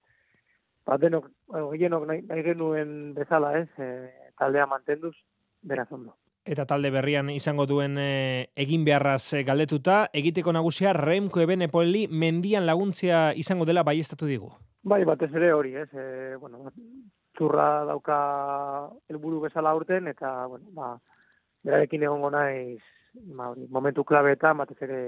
[0.83, 4.11] ba, denok, gehienok nahi, nahi genuen bezala ez, e,
[4.43, 5.15] taldea mantenduz,
[5.63, 11.41] beraz ondo eta talde berrian izango duen e, egin beharraz e, galdetuta, egiteko nagusia Remko
[11.41, 14.53] Eben Epoli mendian laguntzia izango dela baiestatu digu.
[14.85, 15.89] Bai, batez ere hori, ez?
[15.97, 16.69] E, bueno,
[17.39, 18.19] zurra dauka
[19.09, 20.93] helburu bezala urten, eta, bueno, ba,
[21.65, 22.83] berarekin egongo naiz
[23.35, 24.99] ma, momentu klabeetan, batez ere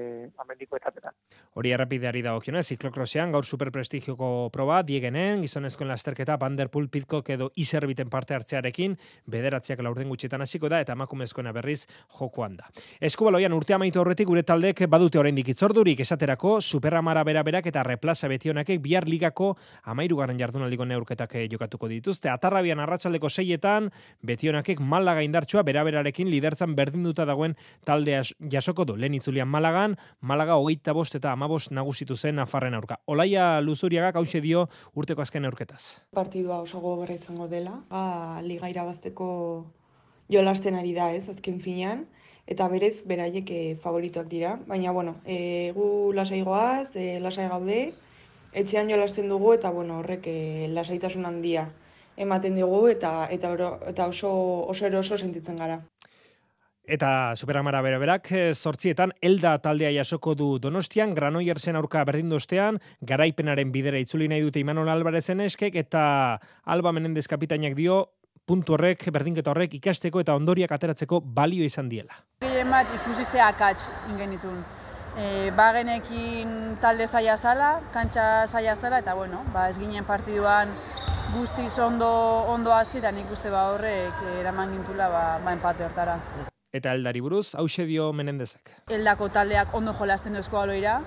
[0.42, 1.14] amendiko etapetan.
[1.56, 8.10] Hori errapideari da okiona, ziklokrosean, gaur superprestigioko proba, diegenen, gizonezkoen lasterketa, Vanderpool, Pitcock edo izerbiten
[8.12, 8.96] parte hartzearekin,
[9.32, 11.86] bederatziak laurden gutxetan hasiko da, eta emakumezkoena berriz
[12.18, 12.70] jokoan da.
[13.00, 18.28] Eskubaloian urte amaitu horretik gure taldek badute oraindik itzordurik esaterako, superamara bera berak eta replaza
[18.28, 22.30] betionakek bihar ligako amairugarren jardunaldiko neurketak jokatuko dituzte.
[22.30, 23.90] Atarrabian arratsaldeko seietan,
[24.26, 30.56] betionakek malaga indartsua bera-berarekin lidertzan berdinduta dagoen tal taldea jasoko du, lehen itzulian Malagan, Malaga
[30.60, 33.00] hogeita bost eta amabost nagusitu zen Nafarren aurka.
[33.06, 35.82] Olaia Luzuriaga hause dio urteko azken aurketaz.
[36.14, 39.28] Partidua oso gogorra izango dela, ba, liga irabazteko
[40.32, 42.04] jolasten ari da ez, azken finean,
[42.46, 44.56] eta berez beraiek e, favorituak dira.
[44.66, 47.80] Baina, bueno, e, gu lasai goaz, e, lasai gaude,
[48.52, 50.38] etxean jolasten dugu, eta bueno, horrek e,
[50.74, 51.68] lasaitasun handia
[52.16, 53.52] ematen dugu, eta, eta,
[53.88, 54.30] eta oso,
[54.68, 55.80] oso eroso sentitzen gara.
[56.86, 63.72] Eta Superamara bere berak, sortzietan, elda taldea jasoko du Donostian, Granoiersen aurka berdin dostean, garaipenaren
[63.74, 67.98] bidera itzuli nahi dute Imanol Albarezen eskek, eta Alba Menendez kapitainak dio,
[68.46, 72.22] puntu horrek, berdinketa horrek, ikasteko eta ondoriak ateratzeko balio izan diela.
[72.46, 74.62] Gehien bat ikusi ze akats ingenitun.
[75.18, 80.70] E, bagenekin talde zaila zala, kantxa zaila zala, eta bueno, ba, ez ginen partiduan
[81.34, 82.08] guztiz ondo,
[82.46, 86.20] ondo hasi, da nik uste ba horrek eraman gintula ba, ba empate hortara.
[86.76, 88.72] Eta eldari buruz, hause dio menendezek.
[88.92, 90.98] Eldako taldeak ondo jolazten duzko aloira.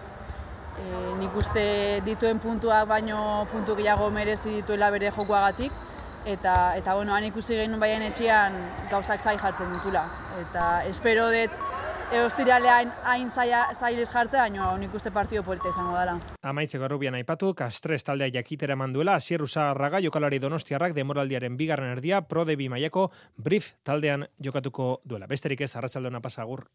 [0.80, 0.86] E,
[1.20, 1.66] nik uste
[2.08, 3.20] dituen puntuak baino
[3.52, 5.86] puntu gehiago merezi dituela bere jokoagatik.
[6.26, 8.58] Eta, eta bueno, han ikusi gehien baien etxean
[8.90, 10.08] gauzak zai jartzen ditula.
[10.42, 11.69] Eta espero dut
[12.10, 16.16] Eostiralean hain zailez jartzea, baina nik uste partio polita izango dela.
[16.42, 22.46] Amaitzeko errubian aipatu, Kastres taldea jakitera manduela, Asier Usarraga jokalari donostiarrak demoraldiaren bigarren erdia, Pro
[22.50, 25.28] Debi Maiako, Brief taldean jokatuko duela.
[25.28, 26.66] Besterik ez, arratsaldona pasagur.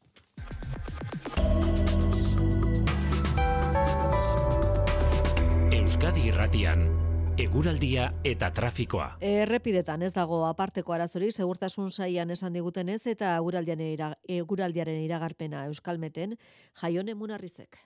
[5.75, 7.04] Euskadi Irratian
[7.35, 9.17] Eguraldia eta trafikoa.
[9.19, 16.37] Errepidetan ez dago aparteko arazori, segurtasun saian esan digutenez eta eguraldiaren iragarpena euskalmeten,
[16.83, 17.81] jaione munarrizek.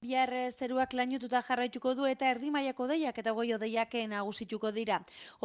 [0.00, 4.94] Bihar zeruak lainututa jarraituko du eta erdi mailako deiak eta goi odeiak nagusituko dira.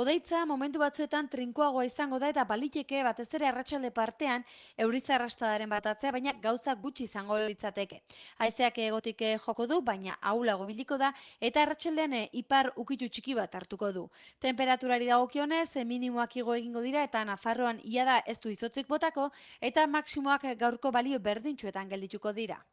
[0.04, 4.46] Odeitza momentu batzuetan trinkoagoa izango da eta baliteke batez ere arratsalde partean
[4.86, 8.00] eurizarrastadaren batatzea baina gauza gutxi izango litzateke.
[8.38, 13.92] Haizeak egotik joko du baina aulago biliko da eta arratsaldean ipar ukitu txiki bat hartuko
[13.92, 14.06] du.
[14.40, 19.86] Temperaturari dagokionez minimoak igo egingo dira eta Nafarroan ia da ez du izotzik botako eta
[19.86, 22.64] maksimoak gaurko balio berdintxuetan geldituko dira.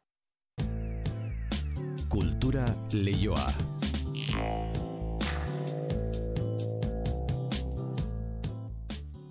[2.53, 3.47] Kultura leioa.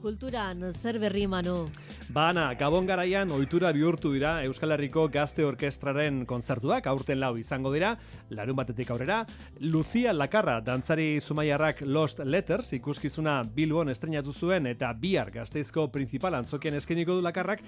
[0.03, 1.69] Kulturan zer berri manu?
[2.13, 7.95] Bana, Gabon garaian ohitura bihurtu dira Euskal Herriko Gazte Orkestraren kontzertuak aurten lau izango dira,
[8.35, 9.23] larun batetik aurrera.
[9.61, 16.75] Lucia Lakarra, dantzari zumaiarrak Lost Letters, ikuskizuna Bilbon estrenatu zuen eta bihar gazteizko principal antzokien
[16.77, 17.63] eskeniko du Lakarrak,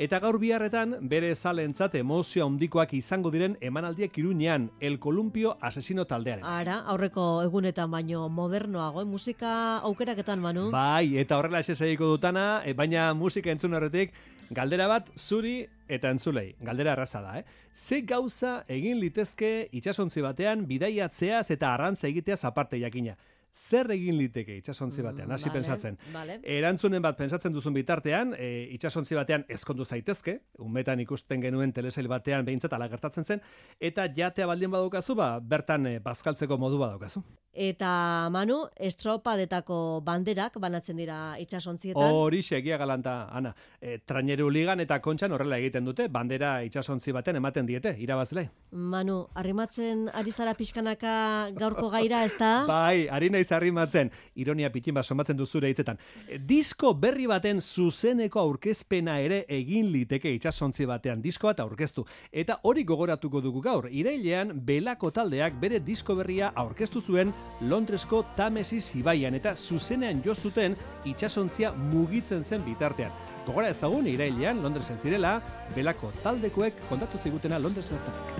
[0.00, 6.46] Eta gaur biharretan bere zalentzat emozio handikoak izango diren emanaldiak irunean El Columpio Asesino taldearen.
[6.48, 9.04] Ara, aurreko egunetan baino modernoago, eh?
[9.04, 9.50] musika
[9.84, 10.70] aukeraketan manu.
[10.72, 14.16] Bai, eta horrela eseseiko dutana, e, baina musika entzun horretik,
[14.48, 16.54] galdera bat zuri eta entzulei.
[16.64, 17.44] Galdera arraza da, eh?
[17.76, 23.18] Ze gauza egin litezke itxasontzi batean bidaiatzeaz eta arrantza egiteaz aparte jakina
[23.54, 25.98] zer egin liteke itsasontzi batean mm, vale, pensatzen.
[26.12, 26.38] Vale.
[26.58, 32.44] Erantzunen bat pentsatzen duzun bitartean, e, itsasontzi batean ezkondu zaitezke, unmetan ikusten genuen telesail batean
[32.46, 33.44] behintzat ala gertatzen zen
[33.80, 37.22] eta jatea baldin badukazu, ba bertan e, bazkaltzeko modu badukazu.
[37.52, 42.14] Eta Manu, estropadetako banderak banatzen dira itsasontzietan.
[42.14, 43.50] Hori egia galanta, Ana.
[43.82, 48.48] E, traineru ligan eta kontxan horrela egiten dute, bandera itsasontzi baten ematen diete, irabazle.
[48.70, 52.52] Manu, arrimatzen ari zara pixkanaka gaurko gaira, ez da?
[52.70, 54.12] bai, ari naiz arrimatzen.
[54.36, 55.98] Ironia pitin bat somatzen duzure hitzetan.
[56.28, 62.06] E, disko berri baten zuzeneko aurkezpena ere egin liteke itsasontzi batean disko bat aurkeztu.
[62.30, 68.94] Eta hori gogoratuko dugu gaur, irailean belako taldeak bere disko berria aurkeztu zuen Londresko Tamesis
[68.96, 73.12] ibaian eta zuzenean jo zuten itsasontzia mugitzen zen bitartean.
[73.46, 75.40] Gogora ezagun irailean Londresen zirela,
[75.76, 78.36] belako taldekoek kontatu zigutena Londres bertatik.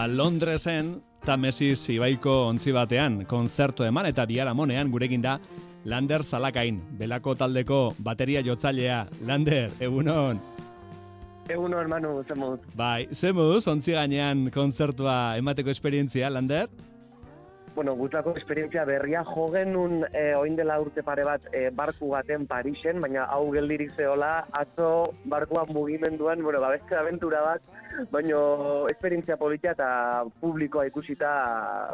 [0.00, 5.34] Ba, Londresen, Tamesi Zibaiko ontzi batean, konzertu eman eta biharamonean gurekin da,
[5.84, 9.02] Lander Zalakain, belako taldeko bateria jotzailea.
[9.28, 10.40] Lander, egunon.
[11.52, 12.62] Egunon, Manu, zemuz.
[12.80, 16.70] Bai, zemuz, ontzi gainean konzertua emateko esperientzia, Lander?
[17.74, 22.46] Bueno, gutako esperientzia berria jo genun e, oin dela urte pare bat e, barku baten
[22.46, 27.62] Parisen, baina hau geldirik zehola, atzo barkuan mugimenduan, bueno, babeste aventura bat,
[28.10, 28.40] baina
[28.90, 29.90] esperientzia politia eta
[30.40, 31.30] publikoa ikusita,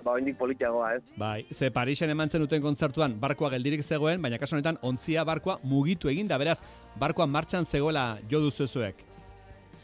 [0.05, 1.03] ba, oindik politiagoa, ez?
[1.17, 5.59] Bai, ze Parisen eman zen duten kontzertuan, barkua geldirik zegoen, baina kaso honetan ontzia barkua
[5.63, 6.61] mugitu egin da, beraz,
[7.01, 9.16] barkua martxan zegoela jo duzuezuek.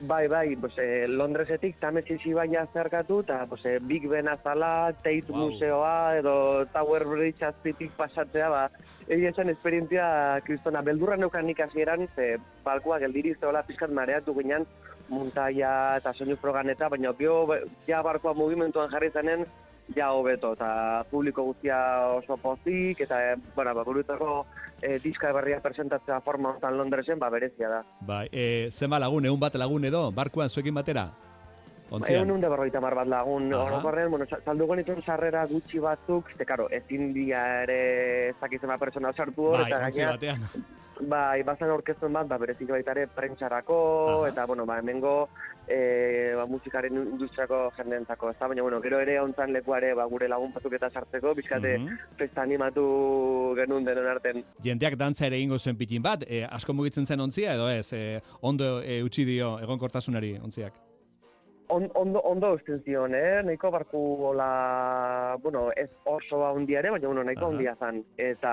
[0.05, 5.23] Bai, bai, pues, eh, Londresetik tamesizi baina zerkatu, eta pues, eh, Big Ben azala, Tate
[5.29, 5.51] wow.
[5.51, 8.65] Museoa, edo Tower Bridge azpitik pasatzea, ba,
[9.07, 14.67] egi esan esperientzia, kristona, beldurra neukan nik azieran, ze balkoa geldiri zeola pizkat mareatu ginen,
[15.09, 17.47] muntaia eta soinu frogan eta, baina bio,
[17.87, 19.47] ja barkoa mugimentuan jarri zanen,
[19.95, 21.79] ja hobeto, eta publiko guztia
[22.19, 23.87] oso pozik, eta, e, bueno, ba,
[24.83, 27.83] e, diska berria presentatzea forma honetan Londresen, ba, berezia da.
[28.01, 31.07] Bai, e, zenba lagun, egun bat lagun edo, barkuan zuekin batera?
[31.93, 32.23] Ontzian?
[32.23, 36.69] Egun hunde berroita mar bat lagun, orokorren, bueno, saldu genituen sarrera gutxi batzuk, ze, karo,
[36.73, 37.81] ezin dia ere
[38.33, 40.47] ezakizena persona sartu hor, bai, eta gaina, batean.
[41.09, 43.79] Bai, bazan orkestuen bat, ba, berezik baita ere prentxarako,
[44.31, 45.29] eta, bueno, ba, hemengo
[45.67, 50.29] e, ba, musikaren industriako jendentzako, ez da, baina, bueno, gero ere ontzan lekuare, ba, gure
[50.29, 52.15] lagun batzuk eta sartzeko, bizkate, mm -hmm.
[52.19, 54.45] festa animatu genuen denon arten.
[54.63, 58.21] Jenteak dantza ere ingo zuen pitin bat, e, asko mugitzen zen ontzia, edo ez, e,
[58.41, 60.92] ondo e, utzi dio egonkortasunari ontziak?
[61.73, 63.43] On, ondo, ondo usten zion, eh?
[63.45, 68.03] Nahiko barku hola, bueno, ez oso handia ere, baina bueno, nahiko handia zan.
[68.17, 68.53] Eta,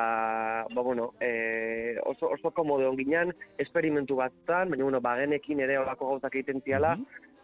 [0.74, 6.14] ba, bueno, eh, oso, oso komode onginan, esperimentu bat zan, baina, bueno, bagenekin ere olako
[6.14, 6.96] gauzak egiten ziala,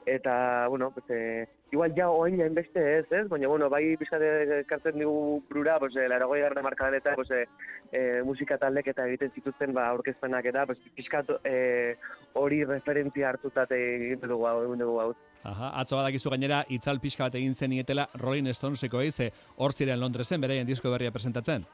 [0.05, 3.27] eta, bueno, pues, eh, igual ja oain jain beste ez, ez?
[3.27, 8.21] Baina, bueno, bai bizkate kartzen dugu brura, pues, eh, laragoi garra markadan eta, pues, eh,
[8.23, 11.97] musika taldek eta egiten zituzten, ba, orkestenak eta, pues, pixkat eh,
[12.33, 15.13] hori referentzia hartutat egiten dugu hau, egun dugu hau.
[15.45, 19.31] Aha, atzo badakizu gainera, itzal pixka bat egin zen ietela Rolling Stoneseko eiz,
[19.61, 21.67] hor ziren Londresen, bereien disko berria presentatzen.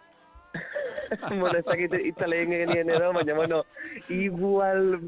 [1.30, 3.62] bueno, ez dakit itzale egin genien edo, baina, bueno,
[4.12, 5.00] igual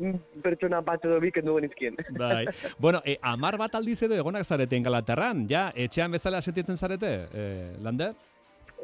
[0.44, 2.00] pertsona bat edo bik endu genizkien.
[2.24, 2.46] bai.
[2.80, 7.50] Bueno, e, amar bat aldiz edo egonak zarete engalaterran, ja, etxean bezala sentitzen zarete, e,
[7.84, 8.14] Lander?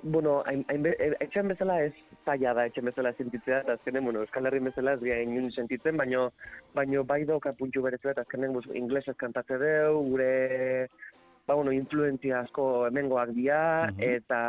[0.04, 1.94] Bueno, hain, hain be, etxean bezala ez
[2.30, 5.98] zaila da etxean bezala sentitzea, eta azkenen, bueno, Euskal Herri bezala ez gira inun sentitzen,
[5.98, 6.30] baino,
[6.76, 10.30] baino bai doka puntxu berezu eta azkenen inglesez kantatze deu, gure
[11.50, 14.40] ba, bueno, influentzia asko hemengoak dira, eta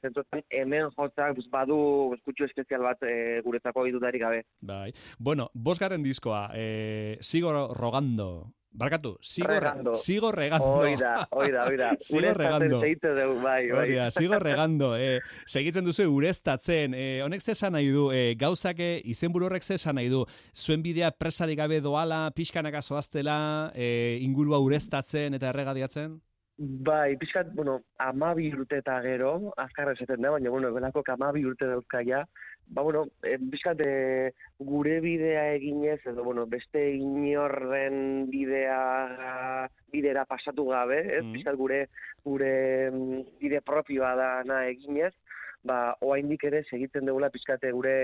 [0.00, 1.78] zentuetan hemen jotzak badu
[2.16, 4.42] eskutxo espezial bat e, guretzako dudarik gabe.
[4.64, 4.88] Bai.
[5.18, 8.30] Bueno, bosgarren diskoa, e, sigo rogando,
[8.76, 9.94] Barkatu, sigo regando.
[9.94, 10.66] Sigo regando.
[10.66, 11.90] Oida, oida, oida.
[11.98, 12.80] sigo regando.
[12.80, 13.88] Deu, bai, bai.
[13.88, 14.90] Oida, sigo regando.
[14.98, 16.92] Eh, segitzen duzu ureztatzen.
[16.92, 20.26] Eh, honek ze esan nahi du, eh, gauzak eh, izenburu horrek ze esan nahi du.
[20.52, 26.20] Zuen bidea presarik gabe doala, pixkanaka zoaztela, eh, ingurua ureztatzen eta erregadiatzen?
[26.58, 31.66] Bai, pixkat, bueno, amabi urte eta gero, azkarra esaten da, baina, bueno, belako amabi urte
[31.68, 32.22] dauzkaia,
[32.66, 40.66] ba, bueno, e, pixkat, e, gure bidea eginez, edo, bueno, beste inorren bidea, bidera pasatu
[40.70, 41.32] gabe, ez, mm.
[41.36, 41.86] pixkat, gure,
[42.24, 42.90] gure
[43.40, 45.14] bide propioa da na eginez,
[45.66, 47.96] ba, oaindik ere segitzen dugula pixkate gure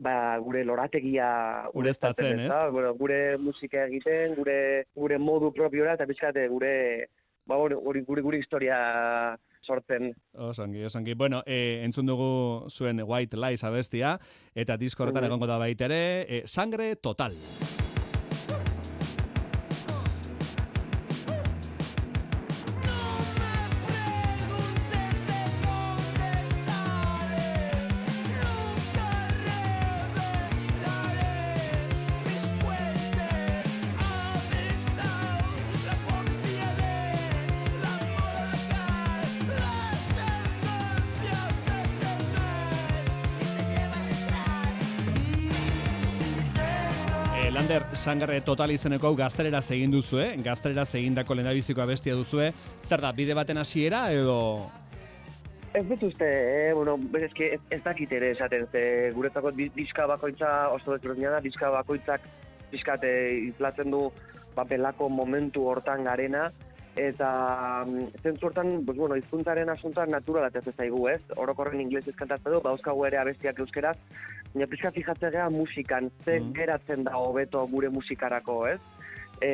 [0.00, 1.28] ba, gure lorategia
[1.76, 2.52] urestatzen, ez?
[2.72, 4.58] Bueno, gure musika egiten, gure
[4.96, 6.72] gure modu propiora eta pixkate gure
[7.48, 8.78] ba, guri, guri, guri historia
[9.68, 10.14] sortzen.
[10.48, 11.14] Osongi, osongi.
[11.14, 12.30] Bueno, e, entzun dugu
[12.72, 14.16] zuen White Lies abestia,
[14.54, 17.36] eta diskorretan egongo da baitere, e, sangre total.
[48.08, 50.30] Sangarre total izeneko hau gaztelera egin duzu, eh?
[50.40, 52.40] Gaztelera egindako lehendabiziko abestia duzu,
[52.80, 54.38] Zer da, bide baten hasiera edo
[55.76, 60.70] Ez dut uste, eh, bueno, ez, ez, ez dakit ere esaten, ze guretzako diska bakoitza
[60.72, 62.24] oso desberdina da, diska bakoitzak
[62.72, 63.10] diskate
[63.50, 64.06] izlatzen du
[64.56, 66.48] ba, belako momentu hortan garena,
[66.98, 71.20] eta mm, zentzu hortan, pues, bueno, izkuntzaren asuntoan naturala ez zaigu, ez?
[71.36, 73.96] Orokorren inglesez kantatzen du, bauzkagu ere abestiak euskeraz,
[74.52, 76.52] baina pixka fijatzea gara musikan, ze mm.
[76.56, 78.80] geratzen da hobeto gure musikarako, ez?
[79.40, 79.52] E,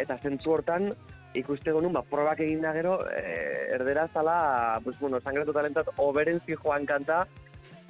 [0.00, 0.92] eta zentzu hortan,
[1.34, 6.40] ikuste gonun, ba, probak egin da gero, e, erdera zala, pues, bueno, sangre talentat, oberen
[6.46, 7.26] joan kanta,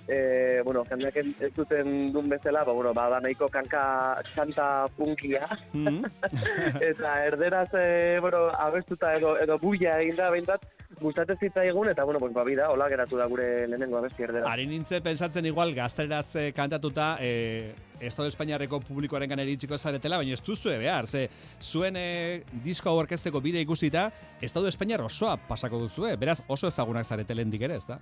[0.09, 5.49] e, bueno, jendeak ez duten duen bezala, ba, bueno, ba, da nahiko kanka kanta punkia.
[5.73, 6.05] Mm
[6.91, 10.65] eta erderaz, e, bueno, abestuta edo, edo buia egin da, behintzat,
[11.01, 14.51] gustatzen egun, eta, bueno, pues, ba, bida, hola geratu da gure lehenengo abesti erdera.
[14.51, 20.35] Ari nintzen, pensatzen igual, gazteraz eh, kantatuta, e, Estado Espainiarreko publikoaren ganera itxiko zaretela, baina
[20.35, 21.29] ez duzue behar, ze
[21.63, 24.11] zuen e, disko hau orkesteko bire ikustita,
[24.43, 28.01] Estado Espainiar osoa pasako duzue, beraz oso ezagunak zaretelen ere, ez da?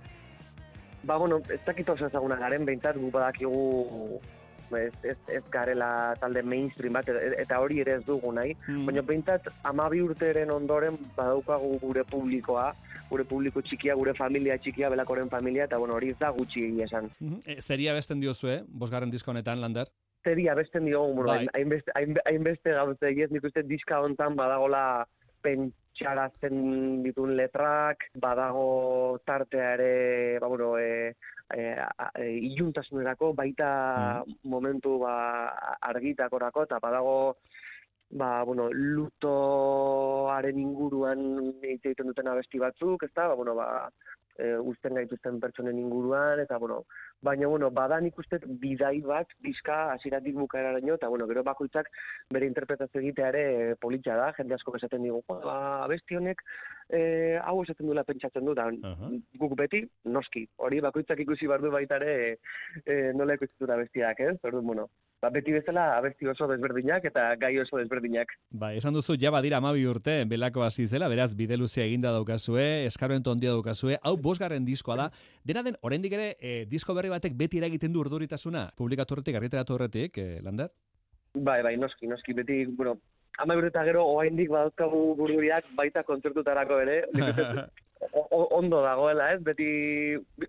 [1.03, 4.21] Ba, bueno, ez dakit oso ezaguna garen, behintzat gu badakigu
[4.77, 8.55] ez, ez, ez garela talde mainstream bat, eta hori ere ez dugu nahi.
[8.65, 8.85] Hmm.
[8.87, 12.71] Baina behintzat, amabi urteren ondoren badaukagu gure publikoa,
[13.09, 17.11] gure publiko txikia, gure familia txikia, belakoren familia, eta bueno, hori ez da gutxi esan.
[17.19, 17.41] Hmm.
[17.45, 18.61] E, zeria besten diozu, eh?
[18.67, 19.91] Bosgarren disko honetan, Lander?
[20.23, 21.47] Zeria besten diogu, bueno, bai.
[21.53, 21.91] hainbeste,
[22.25, 25.03] hainbeste gauze, ez nik uste diska hontan badagola
[25.97, 31.13] txarazten ditun letrak, badago tartea ere, ba, bueno, e,
[31.53, 31.75] e,
[32.19, 33.69] e, iluntasunerako, baita
[34.25, 34.39] mm.
[34.49, 35.15] momentu ba,
[35.93, 37.17] argitakorako, eta badago
[38.13, 41.23] ba, bueno, lutoaren inguruan
[41.61, 43.89] egiten duten abesti batzuk, ez da, ba, bueno, ba,
[44.37, 46.83] e, usten gaituzten pertsonen inguruan, eta, bueno,
[47.21, 51.89] baina, bueno, badan ikustet bidai bat, bizka, aziratik bukaeraraino, eta, bueno, gero bakoitzak
[52.33, 56.43] bere interpretazio egitea ere e, politxa da, jende asko esaten digu, ba, abesti honek,
[56.89, 57.03] e,
[57.43, 58.69] hau esaten duela pentsatzen du, da,
[59.39, 62.37] guk beti, noski, hori bakoitzak ikusi bardu baita ere,
[62.85, 64.37] e, nola ikusi dut abestiak, ez?
[64.43, 64.89] Ordu, bueno,
[65.23, 68.33] ba, beti bezala abesti oso desberdinak eta gai oso desberdinak.
[68.51, 72.65] Ba, esan duzu, ja badira amabi urte, belako hasi zela, beraz, bide luzea eginda daukazue,
[72.89, 75.07] eskarben tondia daukazue, hau bosgarren diskoa da,
[75.47, 79.77] dena den, oraindik ere, e, disko berri batek beti eragiten du urduritasuna, publikatu horretik, argiteratu
[79.77, 80.73] horretik, e, Lander?
[81.33, 82.97] Bai, bai, noski, noski, beti, bueno,
[83.39, 86.99] ama eta gero, oaindik baduzkagu burduriak baita kontzertutarako ere,
[88.11, 89.39] ondo dagoela, ez?
[89.43, 89.67] Beti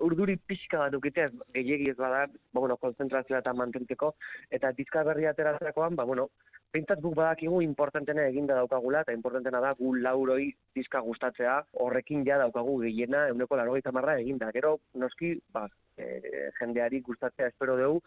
[0.00, 4.14] urduri pixka bat ukitea, gehiegi ez bada, ba, bueno, konzentrazioa eta mantentzeko,
[4.50, 6.28] eta dizka berri ateratzerakoan, ba, bueno,
[6.74, 12.40] Pintat guk badakigu importantena eginda daukagula, eta importantena da gu lauroi dizka gustatzea, horrekin ja
[12.40, 14.50] daukagu gehiena, euneko laro marra eginda.
[14.50, 18.02] Gero, noski, ba, e, jendeari gustatzea espero dugu,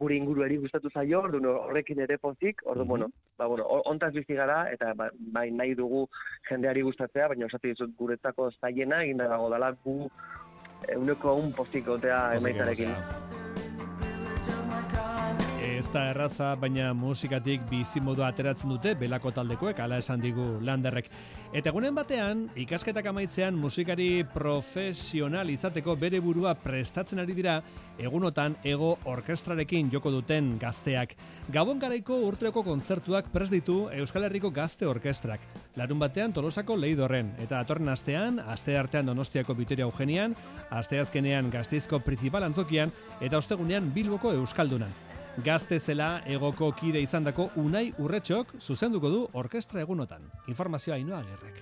[0.00, 4.34] gure inguruari gustatu zaio, orduan horrekin ere pozik, orduan, mm bueno, ba, bueno, ontaz bizi
[4.34, 6.06] gara, eta ba, bai nahi dugu
[6.48, 10.10] jendeari gustatzea, baina osatu dizut guretzako zaiena, egin dago dala gu
[10.88, 12.92] euneko un pozik otea emaitarekin
[15.74, 21.08] ez da erraza, baina musikatik bizi modu ateratzen dute belako taldekoek, ala esan digu landerrek.
[21.54, 27.56] Eta egunen batean, ikasketak amaitzean musikari profesional izateko bere burua prestatzen ari dira,
[27.98, 31.16] egunotan ego orkestrarekin joko duten gazteak.
[31.54, 35.42] Gabon garaiko urteko kontzertuak pres ditu Euskal Herriko Gazte Orkestrak.
[35.76, 40.36] Larun batean Tolosako Leidorren, eta atorren astean, aste artean Donostiako Biteria Eugenian,
[40.70, 45.03] aste azkenean Gazteizko Principal Antzokian, eta ostegunean Bilboko Euskaldunan.
[45.42, 50.28] Gazte zela egoko kide izandako Unai Urretxok zuzenduko du orkestra egunotan.
[50.46, 51.56] Informazioa inoa gerrek.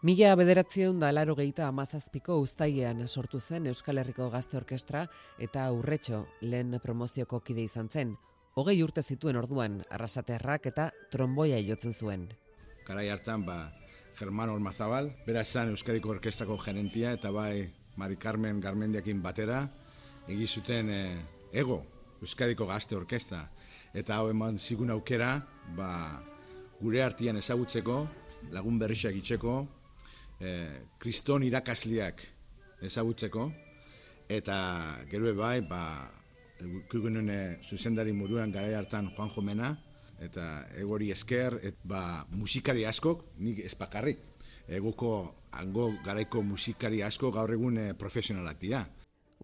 [0.00, 5.04] Mila bederatzion da laro gehieta amazazpiko ustaiean sortu zen Euskal Herriko Gazte Orkestra
[5.38, 8.16] eta Urretxo lehen promozioko kide izan zen.
[8.54, 12.28] Hogei urte zituen orduan, arrasaterrak eta tromboia jotzen zuen.
[12.86, 13.74] Karai hartan, ba,
[14.16, 19.66] Germán Ormazabal, bera esan Euskadiko Orkestrako gerentia eta bai Mari Carmen Garmendiakin batera,
[20.28, 21.00] egizuten e,
[21.52, 21.82] ego
[22.22, 23.44] Euskadiko Gazte Orkesta
[23.94, 25.36] eta hau eman zigun aukera
[25.76, 25.90] ba,
[26.80, 28.02] gure artian ezagutzeko
[28.52, 29.56] lagun berriak itxeko
[30.40, 30.50] e,
[30.98, 32.22] kriston irakasliak
[32.84, 33.50] ezagutzeko.
[34.28, 34.56] Eta
[35.10, 36.08] gero bai ba,
[36.90, 39.74] kugunen e, zuzendari muruan gara hartan Juan Jomena
[40.24, 44.20] eta egori esker et, ba, musikari askok, nik ez bakarrik.
[44.64, 45.10] Egoko
[45.52, 48.84] hango garaiko musikari asko gaur egun e, profesionalak dira.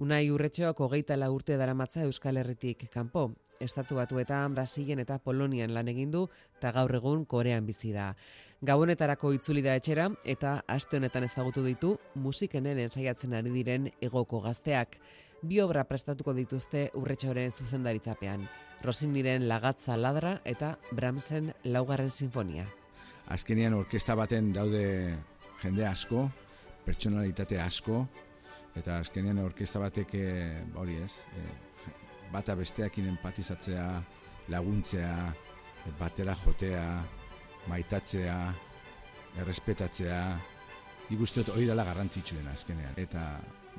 [0.00, 3.26] Unai urretxoak hogeita la urte daramatza Euskal Herritik kanpo.
[3.60, 6.22] Estatu batuetan, Brasilen eta Polonian lan egin du
[6.56, 8.06] eta gaur egun Korean bizi da.
[8.64, 14.96] Gabonetarako itzuli da etxera eta aste honetan ezagutu ditu musikenen ensaiatzen ari diren egoko gazteak.
[15.42, 18.48] Bi obra prestatuko dituzte urretxoren zuzendaritzapean.
[18.80, 22.64] Rosiniren lagatza ladra eta Brahmsen laugarren sinfonia.
[23.28, 24.82] Azkenean orkesta baten daude
[25.60, 26.30] jende asko,
[26.88, 28.06] pertsonalitate asko,
[28.80, 31.44] eta azkenean orkesta batek eh, hori ez, e,
[32.32, 33.86] bata besteakin empatizatzea,
[34.50, 35.14] laguntzea,
[35.98, 36.84] batera jotea,
[37.68, 38.36] maitatzea,
[39.40, 40.20] errespetatzea,
[41.10, 42.96] nik uste hori dela garrantzitsuena azkenean.
[43.00, 43.24] Eta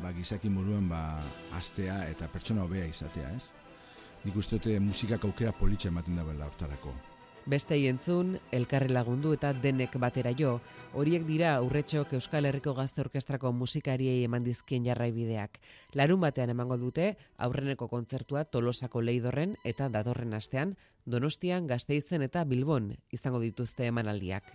[0.02, 1.02] ba, gizaki muruen ba,
[1.58, 3.52] astea eta pertsona hobea izatea, ez?
[4.26, 6.93] Nik uste musikak aukera politxe ematen da bela hortarako.
[7.52, 10.54] Beste entzun, elkarri lagundu eta denek batera jo,
[10.95, 15.60] horiek dira urretxok Euskal Herriko Gazte Orkestrako musikariei eman dizkien jarraibideak.
[15.99, 22.93] Larun batean emango dute, aurreneko kontzertua Tolosako Leidorren eta datorren astean, Donostian, Gazteizen eta Bilbon
[23.12, 24.54] izango dituzte emanaldiak.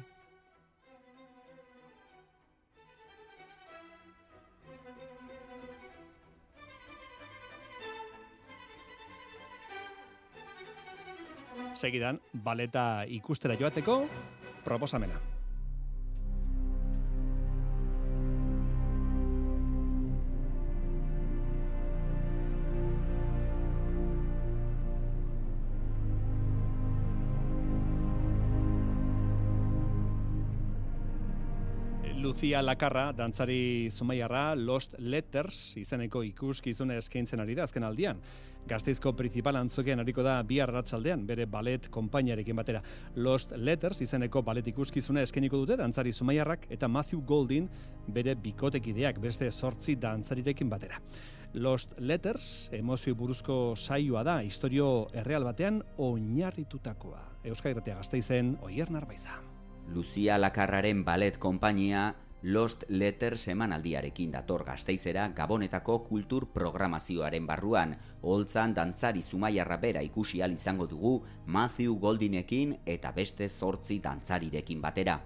[11.76, 14.02] Segidan baleta ikustera joateko
[14.64, 15.35] proposamena.
[32.36, 38.20] Lucia Lakarra, dantzari zumaiarra, Lost Letters, izeneko ikuskizuna eskaintzen ari da azken aldian.
[38.68, 42.82] Gazteizko principal antzokean hariko da bihar ratzaldean, bere ballet konpainiarekin batera.
[43.16, 47.70] Lost Letters, izeneko ballet ikuskizuna eskeniko dute, dantzari zumaiarrak, eta Matthew Goldin,
[48.12, 51.00] bere bikotekideak, beste sortzi dantzarirekin batera.
[51.54, 57.30] Lost Letters, emozio buruzko saioa da, historio erreal batean oinarritutakoa.
[57.48, 59.40] Euskal Gratia Gazteizen, Oier Narbaiza.
[59.88, 62.10] Lucia Lakarraren ballet konpainia
[62.42, 70.86] Lost Letters emanaldiarekin dator gazteizera Gabonetako kultur programazioaren barruan, holtzan dantzari zumaiarra bera ikusi izango
[70.86, 75.20] dugu Matthew Goldinekin eta beste zortzi dantzarirekin batera.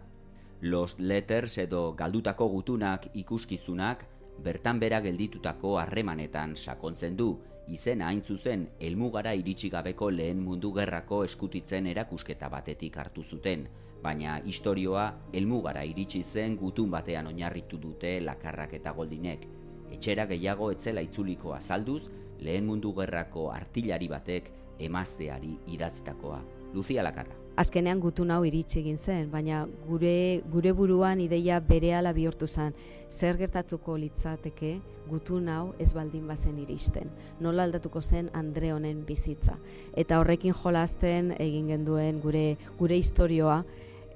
[0.63, 4.07] Lost Letters edo galdutako gutunak ikuskizunak
[4.39, 11.25] bertan bera gelditutako harremanetan sakontzen du, izena hain zuzen helmugara iritsi gabeko lehen mundu gerrako
[11.25, 13.69] eskutitzen erakusketa batetik hartu zuten,
[14.03, 19.47] baina historioa helmugara iritsi zen gutun batean oinarritu dute lakarrak eta goldinek.
[19.91, 22.09] Etxera gehiago etzela itzuliko azalduz,
[22.41, 26.41] lehen mundu gerrako artillari batek emazteari idatzitakoa.
[26.73, 27.35] Lucia Lakarra.
[27.61, 32.73] Azkenean gutun hau iritsi egin zen, baina gure, gure buruan ideia berehala bihurtu zen.
[33.11, 34.79] Zer gertatuko litzateke
[35.11, 37.11] gutun hau ez baldin bazen iristen.
[37.41, 39.59] Nola aldatuko zen Andre honen bizitza.
[39.99, 43.65] Eta horrekin jolasten egin genduen gure gure istorioa,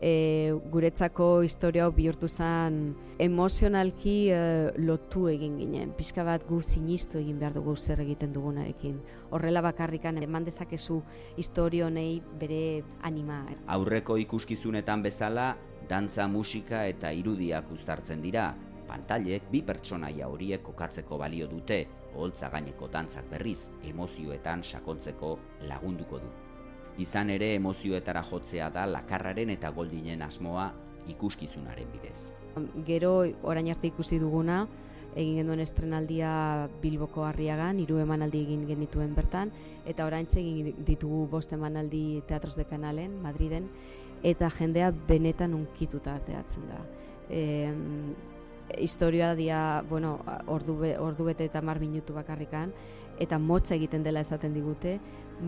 [0.04, 2.94] e, guretzako historia bihurtu zen
[3.24, 4.40] emozionalki e,
[4.84, 5.94] lotu egin ginen.
[5.96, 9.00] Pixka bat gu sinistu egin behar dugu zer egiten dugunarekin.
[9.32, 11.00] Horrela bakarrikan eman dezakezu
[11.40, 13.40] historionei bere anima.
[13.78, 15.54] Aurreko ikuskizunetan bezala,
[15.88, 18.52] dantza, musika eta irudiak uztartzen dira.
[18.84, 25.38] Pantailek bi pertsonaia horiek kokatzeko balio dute, holtza gaineko dantzak berriz, emozioetan sakontzeko
[25.70, 26.43] lagunduko du.
[26.98, 30.70] Izan ere emozioetara jotzea da lakarraren eta goldinen asmoa
[31.10, 32.32] ikuskizunaren bidez.
[32.86, 34.64] Gero orain arte ikusi duguna,
[35.14, 39.52] egin genuen estrenaldia Bilboko Harriagan, hiru emanaldi egin genituen bertan,
[39.86, 43.68] eta orain egin ditugu bost emanaldi Teatros de Kanalen, Madriden,
[44.22, 46.80] eta jendea benetan unkituta arteatzen da.
[47.28, 47.72] E,
[48.78, 52.72] historia dia, bueno, ordu, ordu bete eta mar minutu bakarrikan,
[53.20, 54.98] eta motza egiten dela esaten digute,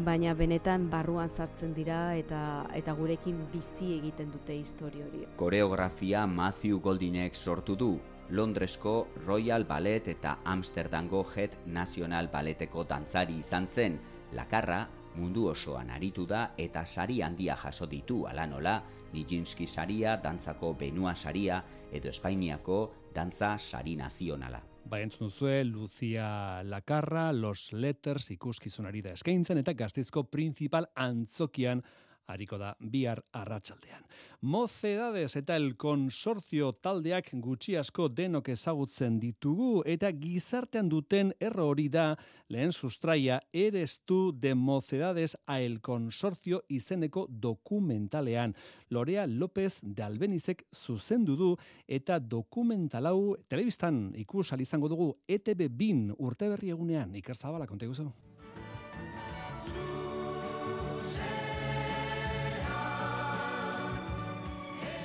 [0.04, 2.40] baina benetan barruan sartzen dira eta
[2.74, 5.24] eta gurekin bizi egiten dute historia hori.
[5.36, 8.00] Koreografia Matthew Goldinek sortu du.
[8.30, 14.00] Londresko Royal Ballet eta Amsterdamgo Het National Balleteko dantzari izan zen.
[14.32, 18.82] Lakarra mundu osoan aritu da eta sari handia jaso ditu ala nola,
[19.12, 22.80] Nijinsky saria, dantzako Benua saria edo Espainiako
[23.14, 24.75] dantza sari nazionala.
[24.86, 31.82] Ba, entzun duzue, Lucia Lakarra, Los Letters ikuskizunari da eskaintzen eta gaztizko principal antzokian
[32.26, 34.04] hariko da bihar arratsaldean.
[34.40, 41.88] Mocedades eta el consorcio taldeak gutxi asko denok ezagutzen ditugu eta gizartean duten erro hori
[41.88, 42.06] da
[42.48, 48.54] lehen sustraia eres tu de Mocedades a el consorcio izeneko dokumentalean.
[48.90, 51.56] Lorea López de Albenizek zuzendu du
[51.86, 57.14] eta dokumentalau telebistan ikus izango dugu ETB bin urte berri egunean.
[57.14, 57.86] Iker Zabala, konta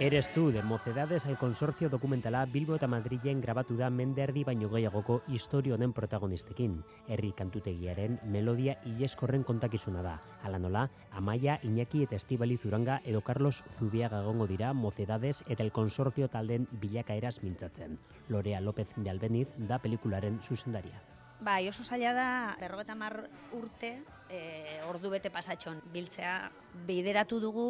[0.02, 5.20] Eres tú, de Mocedades al Consorcio Dokumentala Bilbo eta Madrilen grabatu da menderdi baino gehiagoko
[5.30, 6.80] historio honen protagonistekin.
[7.06, 10.16] Herri kantutegiaren melodia ileskorren kontakizuna da.
[10.42, 15.72] Hala nola, Amaia, Iñaki eta Estibali Zuranga edo Carlos Zubiaga gongo dira Mocedades eta el
[15.72, 18.00] Consorcio talden bilakaeraz mintzatzen.
[18.28, 21.11] Lorea López de Albeniz da pelikularen zuzendaria.
[21.42, 23.16] Bai, oso zaila da, berrogeta mar
[23.58, 23.96] urte,
[24.30, 24.42] e,
[24.86, 26.36] ordu bete pasatxon, biltzea
[26.86, 27.66] bideratu dugu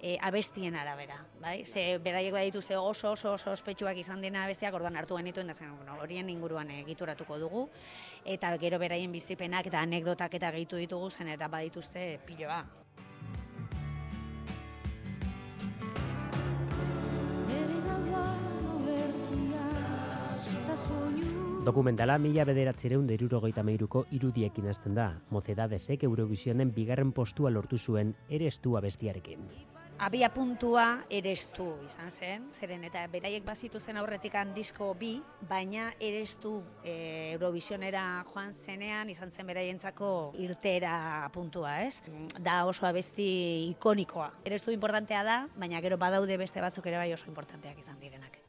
[0.00, 1.18] e, abestien arabera.
[1.42, 1.66] Bai?
[1.68, 5.54] Ze beraiek bai dituzte oso oso oso ospetsuak izan dena abestiak orduan hartu genituen da
[5.54, 7.66] zen, bueno, horien inguruan egituratuko dugu.
[8.24, 12.64] Eta gero beraien bizipenak eta anekdotak eta gehitu ditugu zen eta badituzte piloa.
[21.60, 25.10] Dokumentala mila bederatzireun deruro goita meiruko irudiekin hasten da.
[25.28, 29.44] Mocedadesek Eurovisionen bigarren postua lortu zuen erestu abestiarekin.
[30.00, 35.10] Abia puntua erestu izan zen, zeren eta beraiek bazitu zen aurretikan disko bi,
[35.50, 36.94] baina erestu e,
[37.34, 42.00] Eurovisionera joan zenean izan zen beraientzako irtera puntua, ez?
[42.40, 43.28] Da oso abesti
[43.74, 44.30] ikonikoa.
[44.48, 48.39] Erestu importantea da, baina gero badaude beste batzuk ere bai oso importanteak izan direnak.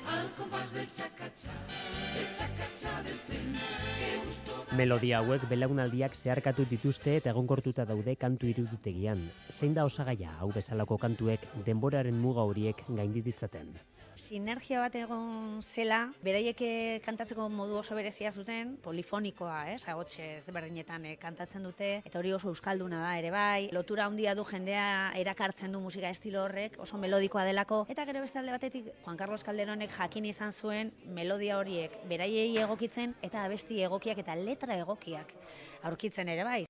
[4.77, 9.23] Melodia hauek belaunaldiak zeharkatu dituzte eta egonkortuta daude kantu iruditegian.
[9.51, 13.73] Zein da osagaia hau bezalako kantuek denboraren muga horiek gaindititzaten?
[14.21, 16.61] Sinergia bat egon zela, beraiek
[17.05, 22.51] kantatzeko modu oso berezia zuten, polifonikoa, eh, agotxe ezberdinetan eh, kantatzen dute, eta hori oso
[22.53, 27.45] euskalduna da ere bai, lotura handia du jendea erakartzen du musika estilo horrek, oso melodikoa
[27.47, 32.51] delako, eta gero beste alde batetik, Juan Carlos Calderonek jakin izan zuen melodia horiek beraiei
[32.63, 35.35] egokitzen, eta abesti egokiak eta letra egokiak
[35.83, 36.61] aurkitzen ere bai.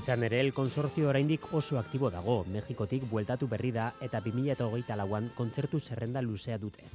[0.00, 5.26] Izan ere, el konsortzio oraindik oso aktibo dago, Mexikotik bueltatu berri da eta 2008 lauan
[5.36, 6.88] kontzertu zerrenda luzea dute.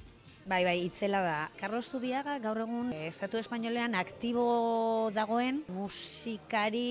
[0.49, 1.35] Bai, bai, itzela da.
[1.59, 6.89] Carlos Zubiaga gaur egun eh, Estatu Espainolean aktibo dagoen musikari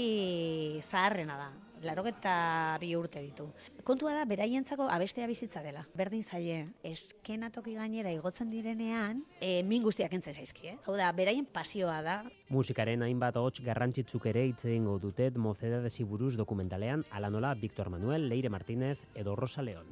[0.86, 1.50] zaharrena da
[1.84, 3.48] larogeta bi urte ditu.
[3.84, 5.84] Kontua da, beraientzako abestea bizitza dela.
[5.94, 10.76] Berdin zaie, eskenatoki gainera igotzen direnean, e, min guztiak entzen zaizki, eh?
[10.86, 12.16] Hau da, beraien pasioa da.
[12.48, 18.28] Musikaren hainbat hots garrantzitsuk ere hitz egingo dute Mocedades buruz dokumentalean, ala nola Victor Manuel,
[18.28, 19.86] Leire Martínez edo Rosa León.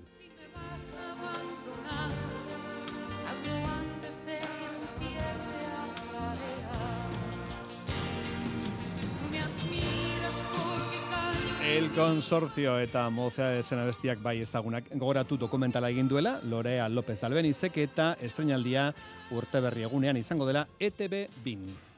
[11.72, 17.78] El Consorcio eta mozea esena bestiak bai ezagunak gogoratu dokumentala egin duela, Lorea López Dalbenizek
[17.86, 18.90] eta estrenaldia
[19.32, 21.91] urte berri egunean izango dela ETB 2.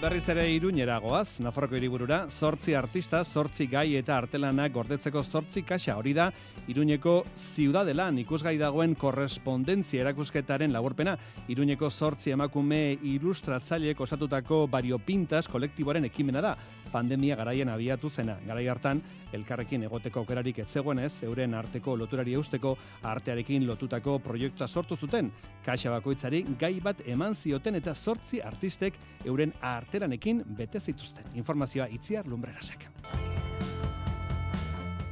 [0.00, 5.96] Berriz ere iruñera goaz, Nafarroko hiriburura, zortzi artista, zortzi gai eta artelanak gordetzeko zortzi kaxa.
[6.00, 6.30] Hori da,
[6.72, 11.16] iruñeko ziudadelan ikusgai dagoen korrespondentzia erakusketaren laburpena,
[11.52, 16.56] iruñeko zortzi emakume ilustratzaileek osatutako variopintas kolektiboaren ekimena da,
[16.92, 18.38] pandemia garaien abiatu zena.
[18.46, 19.02] Garai hartan,
[19.34, 25.32] elkarrekin egoteko aukerarik etzegoenez, euren arteko loturari eusteko artearekin lotutako proiektua sortu zuten.
[25.64, 31.24] Kaxa bakoitzari gai bat eman zioten eta sortzi artistek euren arteranekin bete zituzten.
[31.34, 32.88] Informazioa itziar lumbrerasek.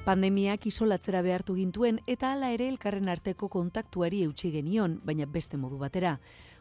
[0.02, 5.78] Pandemiak isolatzera behartu gintuen eta hala ere elkarren arteko kontaktuari eutxi genion, baina beste modu
[5.78, 6.16] batera.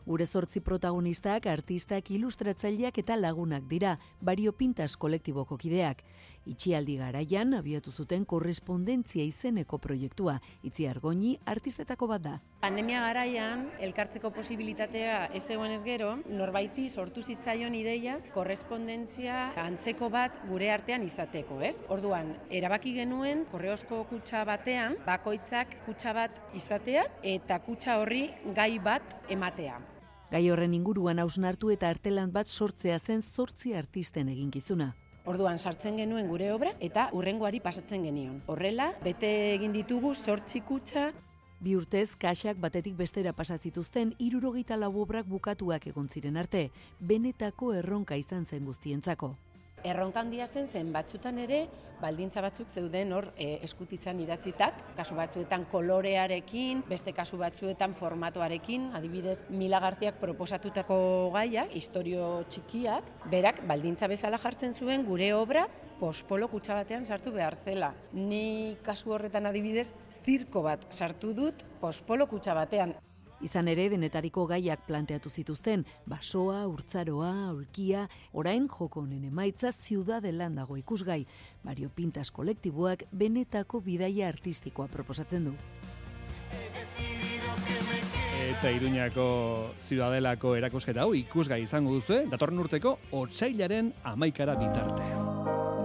[0.06, 6.02] Gure zortzi protagonistak, artistak, ilustratzaileak eta lagunak dira, bario pintas kolektiboko kideak.
[6.50, 12.34] Itxialdi garaian, abiatu zuten korrespondentzia izeneko proiektua, itzi argoni artistetako bat da.
[12.64, 20.42] Pandemia garaian, elkartzeko posibilitatea ez egon ez gero, norbaiti sortu zitzaion ideia, korrespondentzia antzeko bat
[20.50, 21.76] gure artean izateko, ez?
[21.94, 27.06] Orduan, erabaki genuen, korreosko kutsa batean, bakoitzak kutsa bat izatea,
[27.38, 29.78] eta kutsa horri gai bat ematea.
[30.32, 34.94] Gai horren inguruan hausnartu eta artelan bat sortzea zen zortzi artisten eginkizuna.
[35.28, 38.40] Orduan sartzen genuen gure obra eta urrengoari pasatzen genion.
[38.48, 41.12] Horrela, bete egin ditugu zortzi kutsa.
[41.60, 46.70] Bi urtez, kaxak batetik bestera pasazituzten irurogeita labobrak bukatuak egon ziren arte,
[47.00, 49.36] benetako erronka izan zen guztientzako
[49.84, 51.66] erronka handia zen zen batzutan ere
[52.02, 59.44] baldintza batzuk zeuden hor e, eskutitzan idatzitak, kasu batzuetan kolorearekin, beste kasu batzuetan formatoarekin, adibidez
[59.50, 60.98] Mila Garziak proposatutako
[61.36, 65.68] gaia, historio txikiak, berak baldintza bezala jartzen zuen gure obra
[66.02, 67.92] pospolo kutsa batean sartu behar zela.
[68.14, 69.92] Ni kasu horretan adibidez
[70.24, 72.96] zirko bat sartu dut pospolo kutsa batean.
[73.42, 78.06] Izan ere denetariko gaiak planteatu zituzten, basoa, urtzaroa, aulkia,
[78.38, 81.26] orain joko honen emaitza ziudadelan dago ikusgai.
[81.64, 85.56] Mario Pintas kolektiboak benetako bidaia artistikoa proposatzen du.
[88.52, 89.26] Eta Iruñako
[89.80, 95.81] ziudadelako erakusketa hau ikusgai izango duzu, datorren urteko otsailaren amaikara bitartea.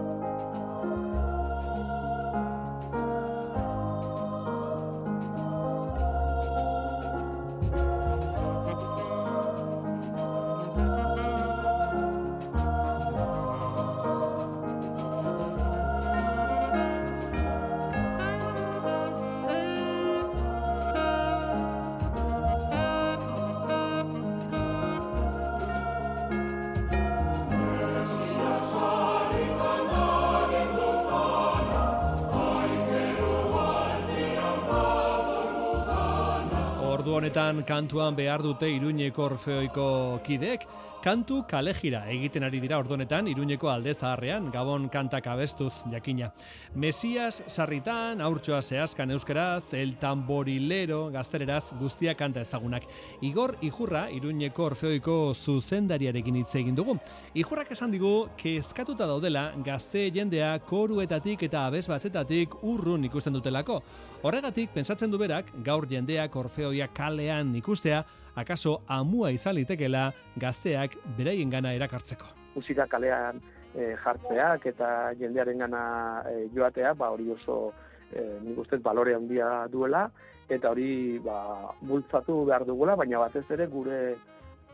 [37.16, 39.86] Honetan kantuan behar dute Iruñeko Orfeoiko
[40.26, 40.66] kidek,
[41.06, 46.32] kantu kalejira egiten ari dira ordonetan iruñeko alde zaharrean, gabon kantak abestuz jakina.
[46.74, 52.88] Mesias sarritan, aurtsoa zehazkan euskeraz, el tamborilero gaztereraz guztia kanta ezagunak.
[53.22, 56.98] Igor Ijurra, iruñeko orfeoiko zuzendariarekin hitz egin dugu.
[57.38, 63.78] Ijurrak esan digu, kezkatuta daudela gazte jendea koruetatik eta abez batzetatik urrun ikusten dutelako.
[64.26, 68.02] Horregatik, pensatzen du berak, gaur jendeak orfeoia kalean ikustea,
[68.36, 72.28] akaso amua izan litekela gazteak beraien gana erakartzeko.
[72.54, 73.40] Musika kalean
[73.74, 75.82] e, jartzeak eta jendearen gana
[76.30, 77.72] e, joatea, ba hori oso
[78.12, 80.06] e, nik ustez balore handia duela,
[80.48, 84.00] eta hori ba, bultzatu behar dugula, baina batez ere gure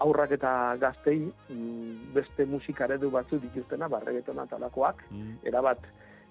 [0.03, 5.37] aurrak eta gaztei mm, beste musikaredu batzu dituztena, barregetona talakoak, mm.
[5.49, 5.87] erabat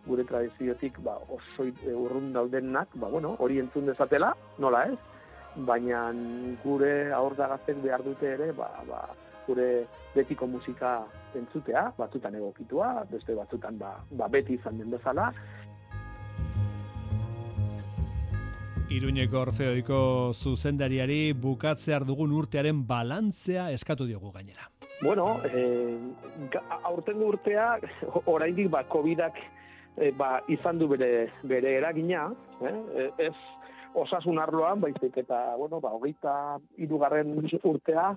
[0.06, 5.00] gure tradiziotik ba, oso urrun daudenak, ba, bueno, hori entzun dezatela, nola ez,
[5.56, 6.12] baina
[6.64, 9.08] gure aur gaztek behar dute ere, ba, ba,
[9.48, 9.86] gure
[10.16, 11.02] betiko musika
[11.36, 15.32] entzutea, batzutan egokitua, beste batzutan ba, ba beti izan den bezala.
[18.92, 24.68] Iruñeko Orfeoiko zuzendariari bukatzear dugun urtearen balantzea eskatu diogu gainera.
[25.02, 25.98] Bueno, eh,
[26.84, 27.78] aurten urtea,
[28.34, 29.40] oraindik ba, COVID-ak
[29.96, 32.28] e, ba, izan du bere, bere eragina,
[32.68, 33.08] eh?
[33.18, 33.36] Ez
[33.94, 36.34] osasun arloan, baizik eta, bueno, ba, hogeita
[36.78, 37.34] irugarren
[37.64, 38.12] urtea,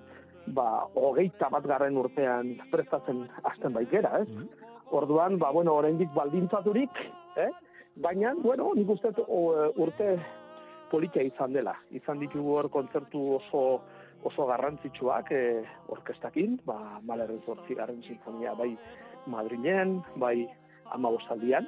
[0.55, 4.29] ba, hogeita bat garren urtean prestatzen hasten baikera, ez?
[4.29, 6.99] Mm Orduan, ba, bueno, oraindik baldintzaturik,
[7.41, 7.49] eh?
[7.95, 9.09] Baina, bueno, nik uste
[9.81, 10.11] urte
[10.91, 11.73] politia izan dela.
[11.89, 13.63] Izan ditugu hor kontzertu oso
[14.25, 15.63] oso garrantzitsuak eh,
[15.93, 18.71] orkestakin, ba, malerren zortzigaren sinfonia, bai
[19.29, 20.47] Madrilen, bai
[20.93, 21.67] ama bostaldian,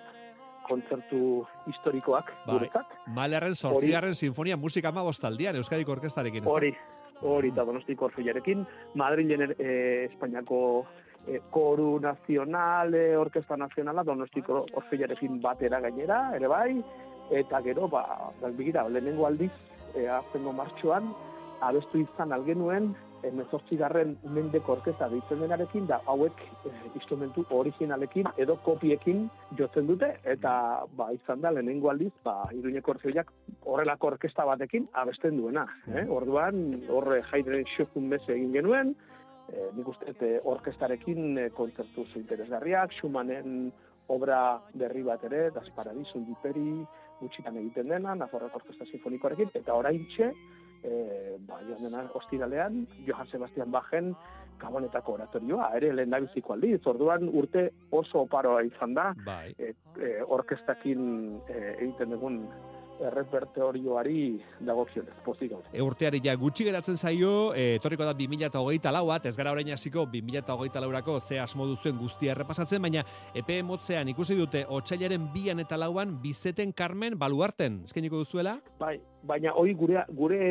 [0.68, 2.58] kontzertu historikoak bai.
[2.58, 2.94] guretzat.
[3.16, 6.48] Malerren sortziaren sinfonia musika ama bostaldian, Euskadiko orkestarekin.
[6.48, 6.74] Hori,
[7.22, 8.66] hori, eta donostiko orfeiarekin,
[8.96, 9.72] Madrilen e,
[10.10, 10.62] Espainiako
[11.26, 16.72] e, koru nazional, e, orkesta nazionala, donostiko orfeiarekin batera gainera, ere bai,
[17.32, 18.04] eta gero, ba,
[18.44, 19.54] begira, lehenengo aldiz,
[19.96, 21.12] e, aztengo martxoan,
[21.62, 22.94] abestu izan algenuen,
[23.26, 29.28] emezortzi garren mendeko orkesta ditzen denarekin, da hauek e, instrumentu originalekin edo kopiekin
[29.60, 30.54] jotzen dute, eta
[30.98, 33.32] ba, izan da lehenengo aldiz, ba, iruñeko orfeoiak
[33.66, 35.66] horrelako orkesta batekin abesten duena.
[35.94, 36.06] Eh?
[36.20, 36.64] Orduan,
[36.94, 38.94] horre jaidren xokun beze egin genuen,
[39.50, 43.72] e, nik uste e, orkestarekin e, kontzertu interesgarriak, Schumannen
[44.14, 46.86] obra berri bat ere, Das Paradiso Diperi,
[47.20, 50.32] gutxitan egiten dena, Nafarroko Orkesta Sinfonikoarekin, eta orain txe,
[50.84, 54.16] e, ba, joan dena ostiralean, Johan Sebastian Bajen
[54.60, 59.54] gabonetako oratorioa, ere lehen biziko aldiz, orduan urte oso oparoa izan da, bai.
[59.58, 61.04] e, e, orkestakin
[61.48, 62.42] e, egiten dugun
[62.98, 64.22] errepertorioari
[64.66, 65.70] dagokionez, pozik gaude.
[65.72, 70.08] E, urteari ja gutxi geratzen zaio, e, etorriko da 2008 lauat, ez gara orain hasiko
[70.14, 73.04] 2008 laurako ze asmo duzuen guztia errepasatzen, baina
[73.38, 78.58] epe motzean ikusi dute otxailaren bian eta lauan bizeten Carmen baluarten, eskeniko duzuela?
[78.80, 78.98] Bai,
[79.28, 80.42] baina hori gure, gure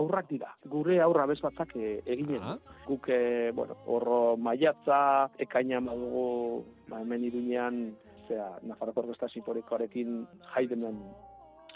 [0.00, 2.40] aurrak dira, gure aurra bezbatzak e, eginen.
[2.42, 2.56] Ah.
[2.86, 7.82] Guk, e, bueno, horro maiatza, ekaina madugu, ba, hemen irunean,
[8.28, 10.22] zera, Nafarroko Orkesta Sinfonikoarekin
[10.54, 10.98] jaidenen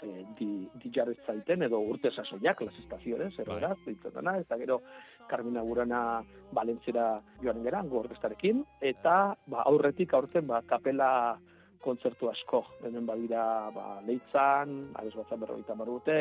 [0.01, 0.49] e, di,
[0.81, 0.91] di
[1.25, 3.97] zaiten, edo urte sasoiak, las estaciones, erreraz, bai.
[4.13, 4.81] dana, eta gero
[5.27, 11.39] Carmina Burana Valentzera joan geran, orkestarekin, eta ba, aurretik aurten ba, kapela
[11.81, 16.17] kontzertu asko, hemen badira ba, leitzan, abez batzan berrogeita marrute,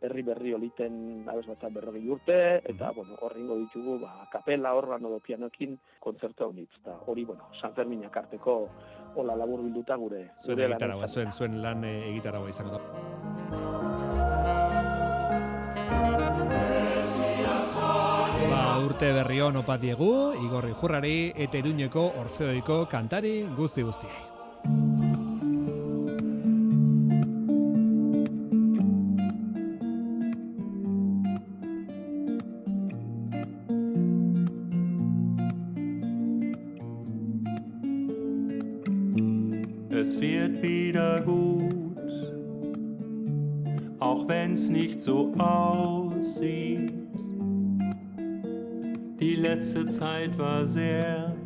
[0.00, 5.20] herri berri oliten abez batzan berrogei urte, eta, bueno, horrengo ditugu, ba, kapela horran odo
[5.20, 8.68] pianokin kontzertu hau eta hori, bueno, San Ferminak arteko
[9.14, 10.30] hola labur bilduta gure.
[10.44, 12.80] Zuen egitaragoa, zuen, zuen lan e, egitaragoa izango da.
[18.50, 20.12] Ba, urte berri hon opat diegu,
[20.46, 24.39] igorri jurrari, eta iruñeko orfeoiko kantari guzti guztiai.
[50.00, 51.36] Zeit war sehr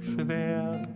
[0.00, 0.88] schwer.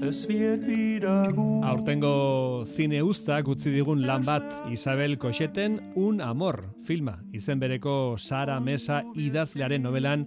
[0.00, 1.62] Es wird wieder gut.
[1.62, 7.18] Aurtengo zine usta gutzi digun lan bat Isabel Koxeten Un Amor filma.
[7.32, 10.24] Izen bereko Sara Mesa idazlearen novelan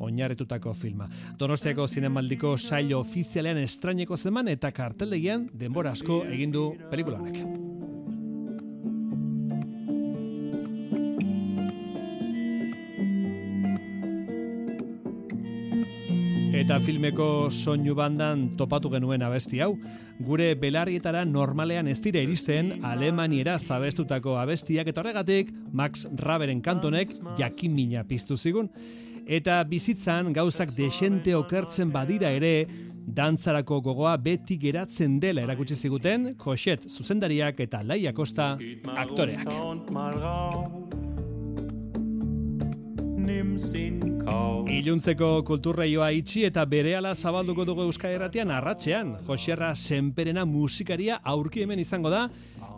[0.00, 1.06] oinarretutako filma.
[1.38, 7.63] Donostiako zinemaldiko saio ofizialean estraineko zeman eta karteldegian denbora asko egin du pelikula honek.
[16.64, 19.74] Eta filmeko soinu bandan topatu genuen abesti hau.
[20.24, 28.06] Gure belarrietara normalean ez dira iristen Alemaniera zabestutako abestiak eta horregatik Max Raberen kantonek jakimina
[28.08, 28.70] piztu zigun.
[29.28, 32.54] Eta bizitzan gauzak desente okertzen badira ere,
[33.04, 38.54] dantzarako gogoa beti geratzen dela erakutsi ziguten, Koxet zuzendariak eta Laia Costa
[38.96, 39.52] aktoreak.
[44.74, 49.14] Iluntzeko kulturraioa itxi eta berehala zabalduko dugu Euskal Herratian arratzean.
[49.26, 52.28] Joserra Senperena musikaria aurki hemen izango da,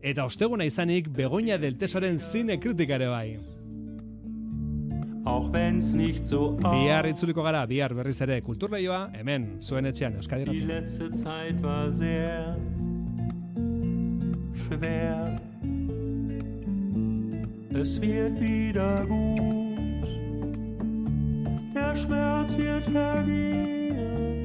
[0.03, 3.39] eta osteguna izanik Begoña del Tesoren zine kritikare bai.
[5.27, 10.45] Auch wenn's nicht so Bihar itzuliko gara, bihar berriz ere kulturraioa, hemen, zuen etxean Euskadi
[10.47, 12.57] Die letzte Zeit war sehr
[14.69, 15.41] schwer.
[17.75, 19.36] Es wird wieder gut.
[22.47, 24.37] Schmerz wird vergehen.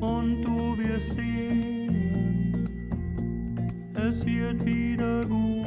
[0.00, 2.68] Und du wirst sehen.
[3.94, 5.59] Es wird wieder gut.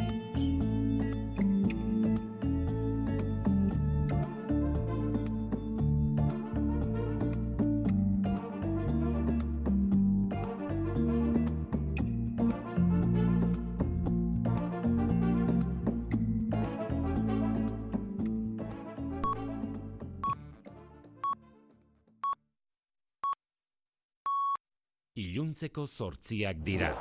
[25.73, 26.91] Iluntzeko zortziak dira.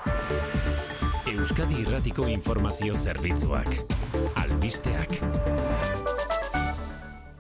[1.28, 3.68] Euskadi Irratiko Informazio Zerbitzuak.
[4.40, 5.18] Albisteak.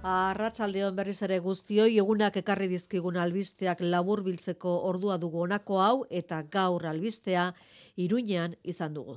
[0.02, 6.42] Arratsaldeon berriz ere guztioi egunak ekarri dizkigun albisteak labur biltzeko ordua dugu honako hau eta
[6.42, 7.54] gaur albistea
[7.96, 9.16] Iruñean izan dugu.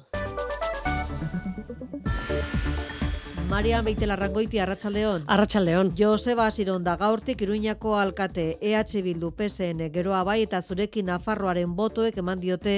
[3.56, 5.22] Marian Beitelarrangoiti Arratsaldeon.
[5.32, 5.94] Arratsaldeon.
[5.96, 12.42] Joseba Asironda gaurtik Iruñako alkate EH Bildu PSN geroa bai eta zurekin Nafarroaren botoek eman
[12.42, 12.74] diote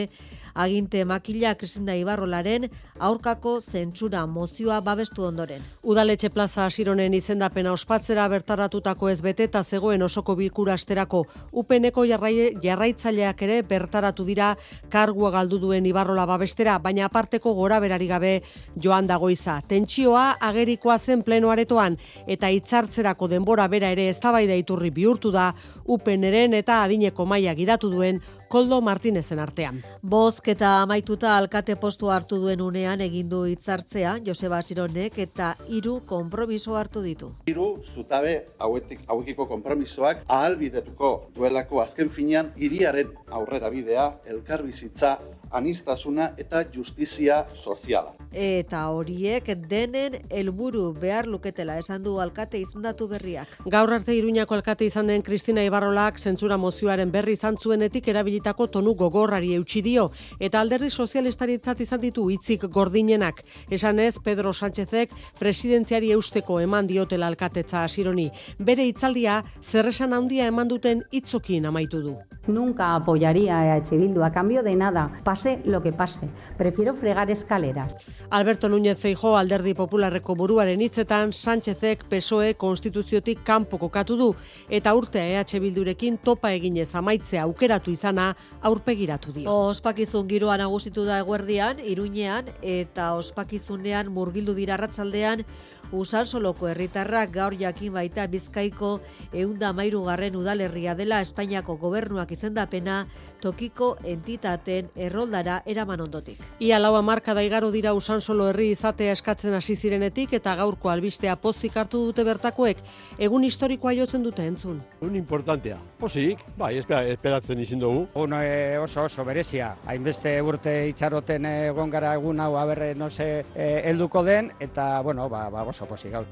[0.57, 2.67] aginte makila Kristina Ibarrolaren
[2.99, 5.61] aurkako zentsura mozioa babestu ondoren.
[5.83, 12.57] Udaletxe plaza Asironen izendapena ospatzera bertaratutako ez bete eta zegoen osoko bilkura asterako upeneko jarrai,
[12.63, 14.55] jarraitzaileak ere bertaratu dira
[14.89, 18.33] kargua galdu duen Ibarrola babestera, baina aparteko gora berari gabe
[18.75, 19.61] joan dagoiza.
[19.67, 25.51] Tentsioa agerikoa zen pleno aretoan eta hitzartzerako denbora bera ere eztabaida iturri bihurtu da
[25.85, 29.81] upeneren eta adineko maila gidatu duen Koldo Martinezen artean.
[30.07, 36.77] Bozketa amaituta alkate postu hartu duen unean egin du hitzartzea Joseba Asironek eta hiru konpromiso
[36.79, 37.33] hartu ditu.
[37.51, 45.17] Hiru zutabe hauetik hauekiko konpromisoak ahalbidetuko duelako azken finean hiriaren aurrera bidea, elkarbizitza,
[45.51, 48.13] anistasuna eta justizia soziala.
[48.31, 53.47] Eta horiek denen helburu behar luketela esan du alkate izendatu berriak.
[53.65, 58.93] Gaur arte Iruñako alkate izan den Kristina Ibarrolak zentsura mozioaren berri izan zuenetik erabilitako tonu
[58.95, 63.43] gogorrari eutxi dio eta alderdi sozialistaritzat izan ditu hitzik gordinenak.
[63.69, 68.29] Esan ez Pedro Sánchezek presidentziari eusteko eman diotela alkatetza hasironi.
[68.59, 72.17] Bere hitzaldia zerresan handia eman duten hitzokin amaitu du.
[72.47, 76.27] Nunca apoyaría a EH Bildu a cambio de nada, pase lo que pase.
[76.57, 77.95] Prefiero fregar escaleras.
[78.29, 84.29] Alberto Núñez Feijo alderdi popularreko buruaren hitzetan Sánchezek PSOE konstituziotik kanpo kokatu du
[84.69, 89.53] eta urtea EH Bildurekin topa eginez amaitzea aukeratu izana aurpegiratu dio.
[89.69, 95.45] Ospakizun giroa nagusitu da eguerdian, Iruñean eta ospakizunean murgildu dira arratsaldean
[95.91, 98.97] Usansoloko herritarrak gaur jakin baita Bizkaiko
[99.31, 103.05] eunda mairu garren udalerria dela Espainiako gobernuak izendapena
[103.41, 106.41] tokiko entitaten erroldara eraman ondotik.
[106.59, 111.77] Ia lau marka daigaro dira Usansolo herri izatea eskatzen hasi zirenetik eta gaurko albistea pozik
[111.77, 112.83] hartu dute bertakoek
[113.17, 114.81] egun historikoa jotzen dute entzun.
[115.01, 115.77] Un importantea.
[115.99, 118.07] Posik, bai, espera, esperatzen izin dugu.
[118.15, 119.75] Uno e, oso oso berezia.
[119.87, 125.29] Hainbeste urte itxaroten egon gara egun hau aberre no se eh, helduko den eta bueno,
[125.29, 126.25] ba, ba oso posik gaur.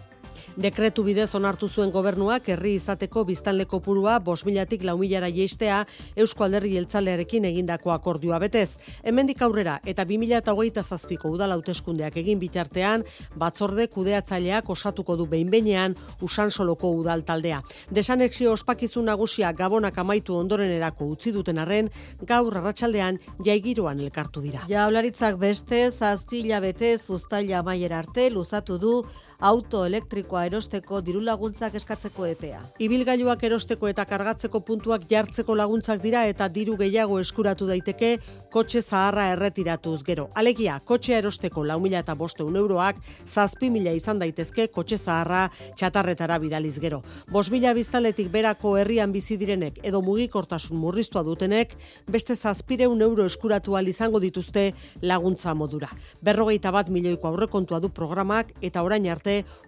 [0.56, 5.82] Dekretu bidez onartu zuen gobernuak herri izateko biztanle kopurua 5000tik 4000ra jeistea
[6.16, 8.78] Eusko Alderri Jeltzalearekin egindako akordioa betez.
[9.04, 13.04] Hemendik aurrera eta 2027ko udal hauteskundeak egin bitartean
[13.36, 17.62] batzorde kudeatzaileak osatuko du behinbeinean Usansoloko udal taldea.
[17.92, 21.92] Desanexio ospakizun nagusia Gabonak amaitu ondorenerako utzi duten arren
[22.22, 24.64] gaur arratsaldean jaigiroan elkartu dira.
[24.72, 28.96] Jaularitzak beste zazpila betez uztaila maiera arte luzatu du
[29.40, 32.62] auto elektrikoa erosteko diru laguntzak eskatzeko epea.
[32.80, 38.18] Ibilgailuak erosteko eta kargatzeko puntuak jartzeko laguntzak dira eta diru gehiago eskuratu daiteke
[38.52, 40.30] kotxe zaharra erretiratuz gero.
[40.36, 46.38] Alegia, kotxea erosteko lau mila eta bosteun euroak, zazpi mila izan daitezke kotxe zaharra txatarretara
[46.40, 47.02] bidaliz gero.
[47.32, 51.76] Bos mila biztaletik berako herrian bizi direnek edo mugikortasun murriztua dutenek,
[52.08, 55.90] beste zazpireun euro eskuratu izango dituzte laguntza modura.
[56.22, 59.25] Berrogeita bat milioiko aurrekontua du programak eta orain arte,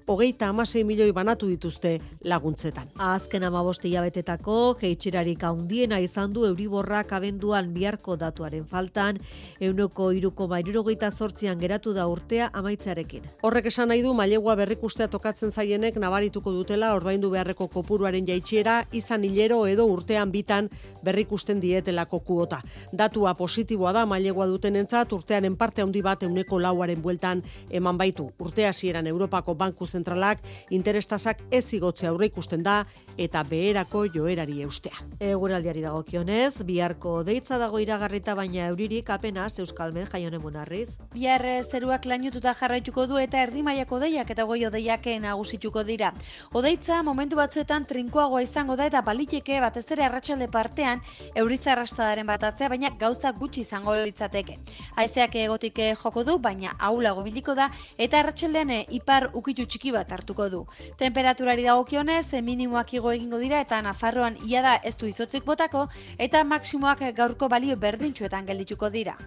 [0.08, 2.88] hogeita amasei milioi banatu dituzte laguntzetan.
[2.98, 9.20] Azken amabosti jabetetako, geitxerarik haundiena izan du euriborrak abenduan biharko datuaren faltan,
[9.60, 13.26] euneko iruko bairurogeita sortzian geratu da urtea amaitzearekin.
[13.44, 19.28] Horrek esan nahi du mailegua berrikustea tokatzen zaienek nabarituko dutela ordaindu beharreko kopuruaren jaitsiera izan
[19.28, 20.70] hilero edo urtean bitan
[21.04, 22.62] berrikusten dietelako kuota.
[22.94, 28.32] Datua positiboa da mailegua dutenentzat urtearen parte handi bat euneko lauaren bueltan eman baitu.
[28.40, 30.40] Urte hasieran Europako Banku Zentralak
[30.70, 32.86] interestasak ez igotzea aurre ikusten da
[33.18, 34.98] eta beherako joerari eustea.
[35.20, 40.98] Eguraldiari dagokionez, biharko deitza dago iragarrita baina euririk apenas Euskalmen jaionen munarriz.
[41.14, 46.14] Bihar zeruak lainututa jarraituko du eta erdi mailako deiak eta goi odeiak nagusituko dira.
[46.54, 51.02] Odeitza momentu batzuetan trinkoagoa izango da eta baliteke batez ere arratsalde partean
[51.36, 54.58] euritza arrastadaren batatzea baina gauza gutxi izango litzateke.
[54.96, 60.50] Haizeak egotik joko du baina aulago biliko da eta arratsaldean ipar ukitu txiki bat hartuko
[60.54, 60.64] du.
[61.00, 66.44] Temperaturari dagokionez minimoak igo egingo dira eta Nafarroan ia da ez du izotzik botako eta
[66.44, 69.18] maksimoak gaurko balio berdintsuetan geldituko dira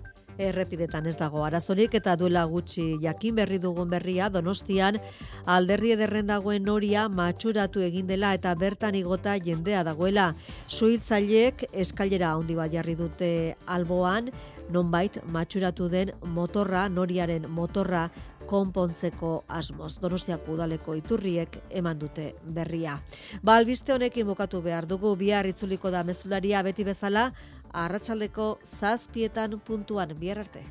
[0.41, 4.99] errepidetan ez dago arazorik eta duela gutxi jakin berri dugun berria Donostian
[5.47, 10.33] alderri ederren dagoen noria matxuratu egin dela eta bertan igota jendea dagoela.
[10.69, 13.31] Suhiltzaileek eskailera handi bat jarri dute
[13.67, 14.31] alboan,
[14.71, 18.09] nonbait matxuratu den motorra, noriaren motorra
[18.51, 19.94] konpontzeko asmoz.
[20.03, 22.98] Donostiako udaleko iturriek eman dute berria.
[23.42, 27.30] Ba, albiste honekin bukatu behar dugu, bihar itzuliko da mezularia beti bezala,
[27.72, 30.66] arratsaldeko zazpietan puntuan bihar arte.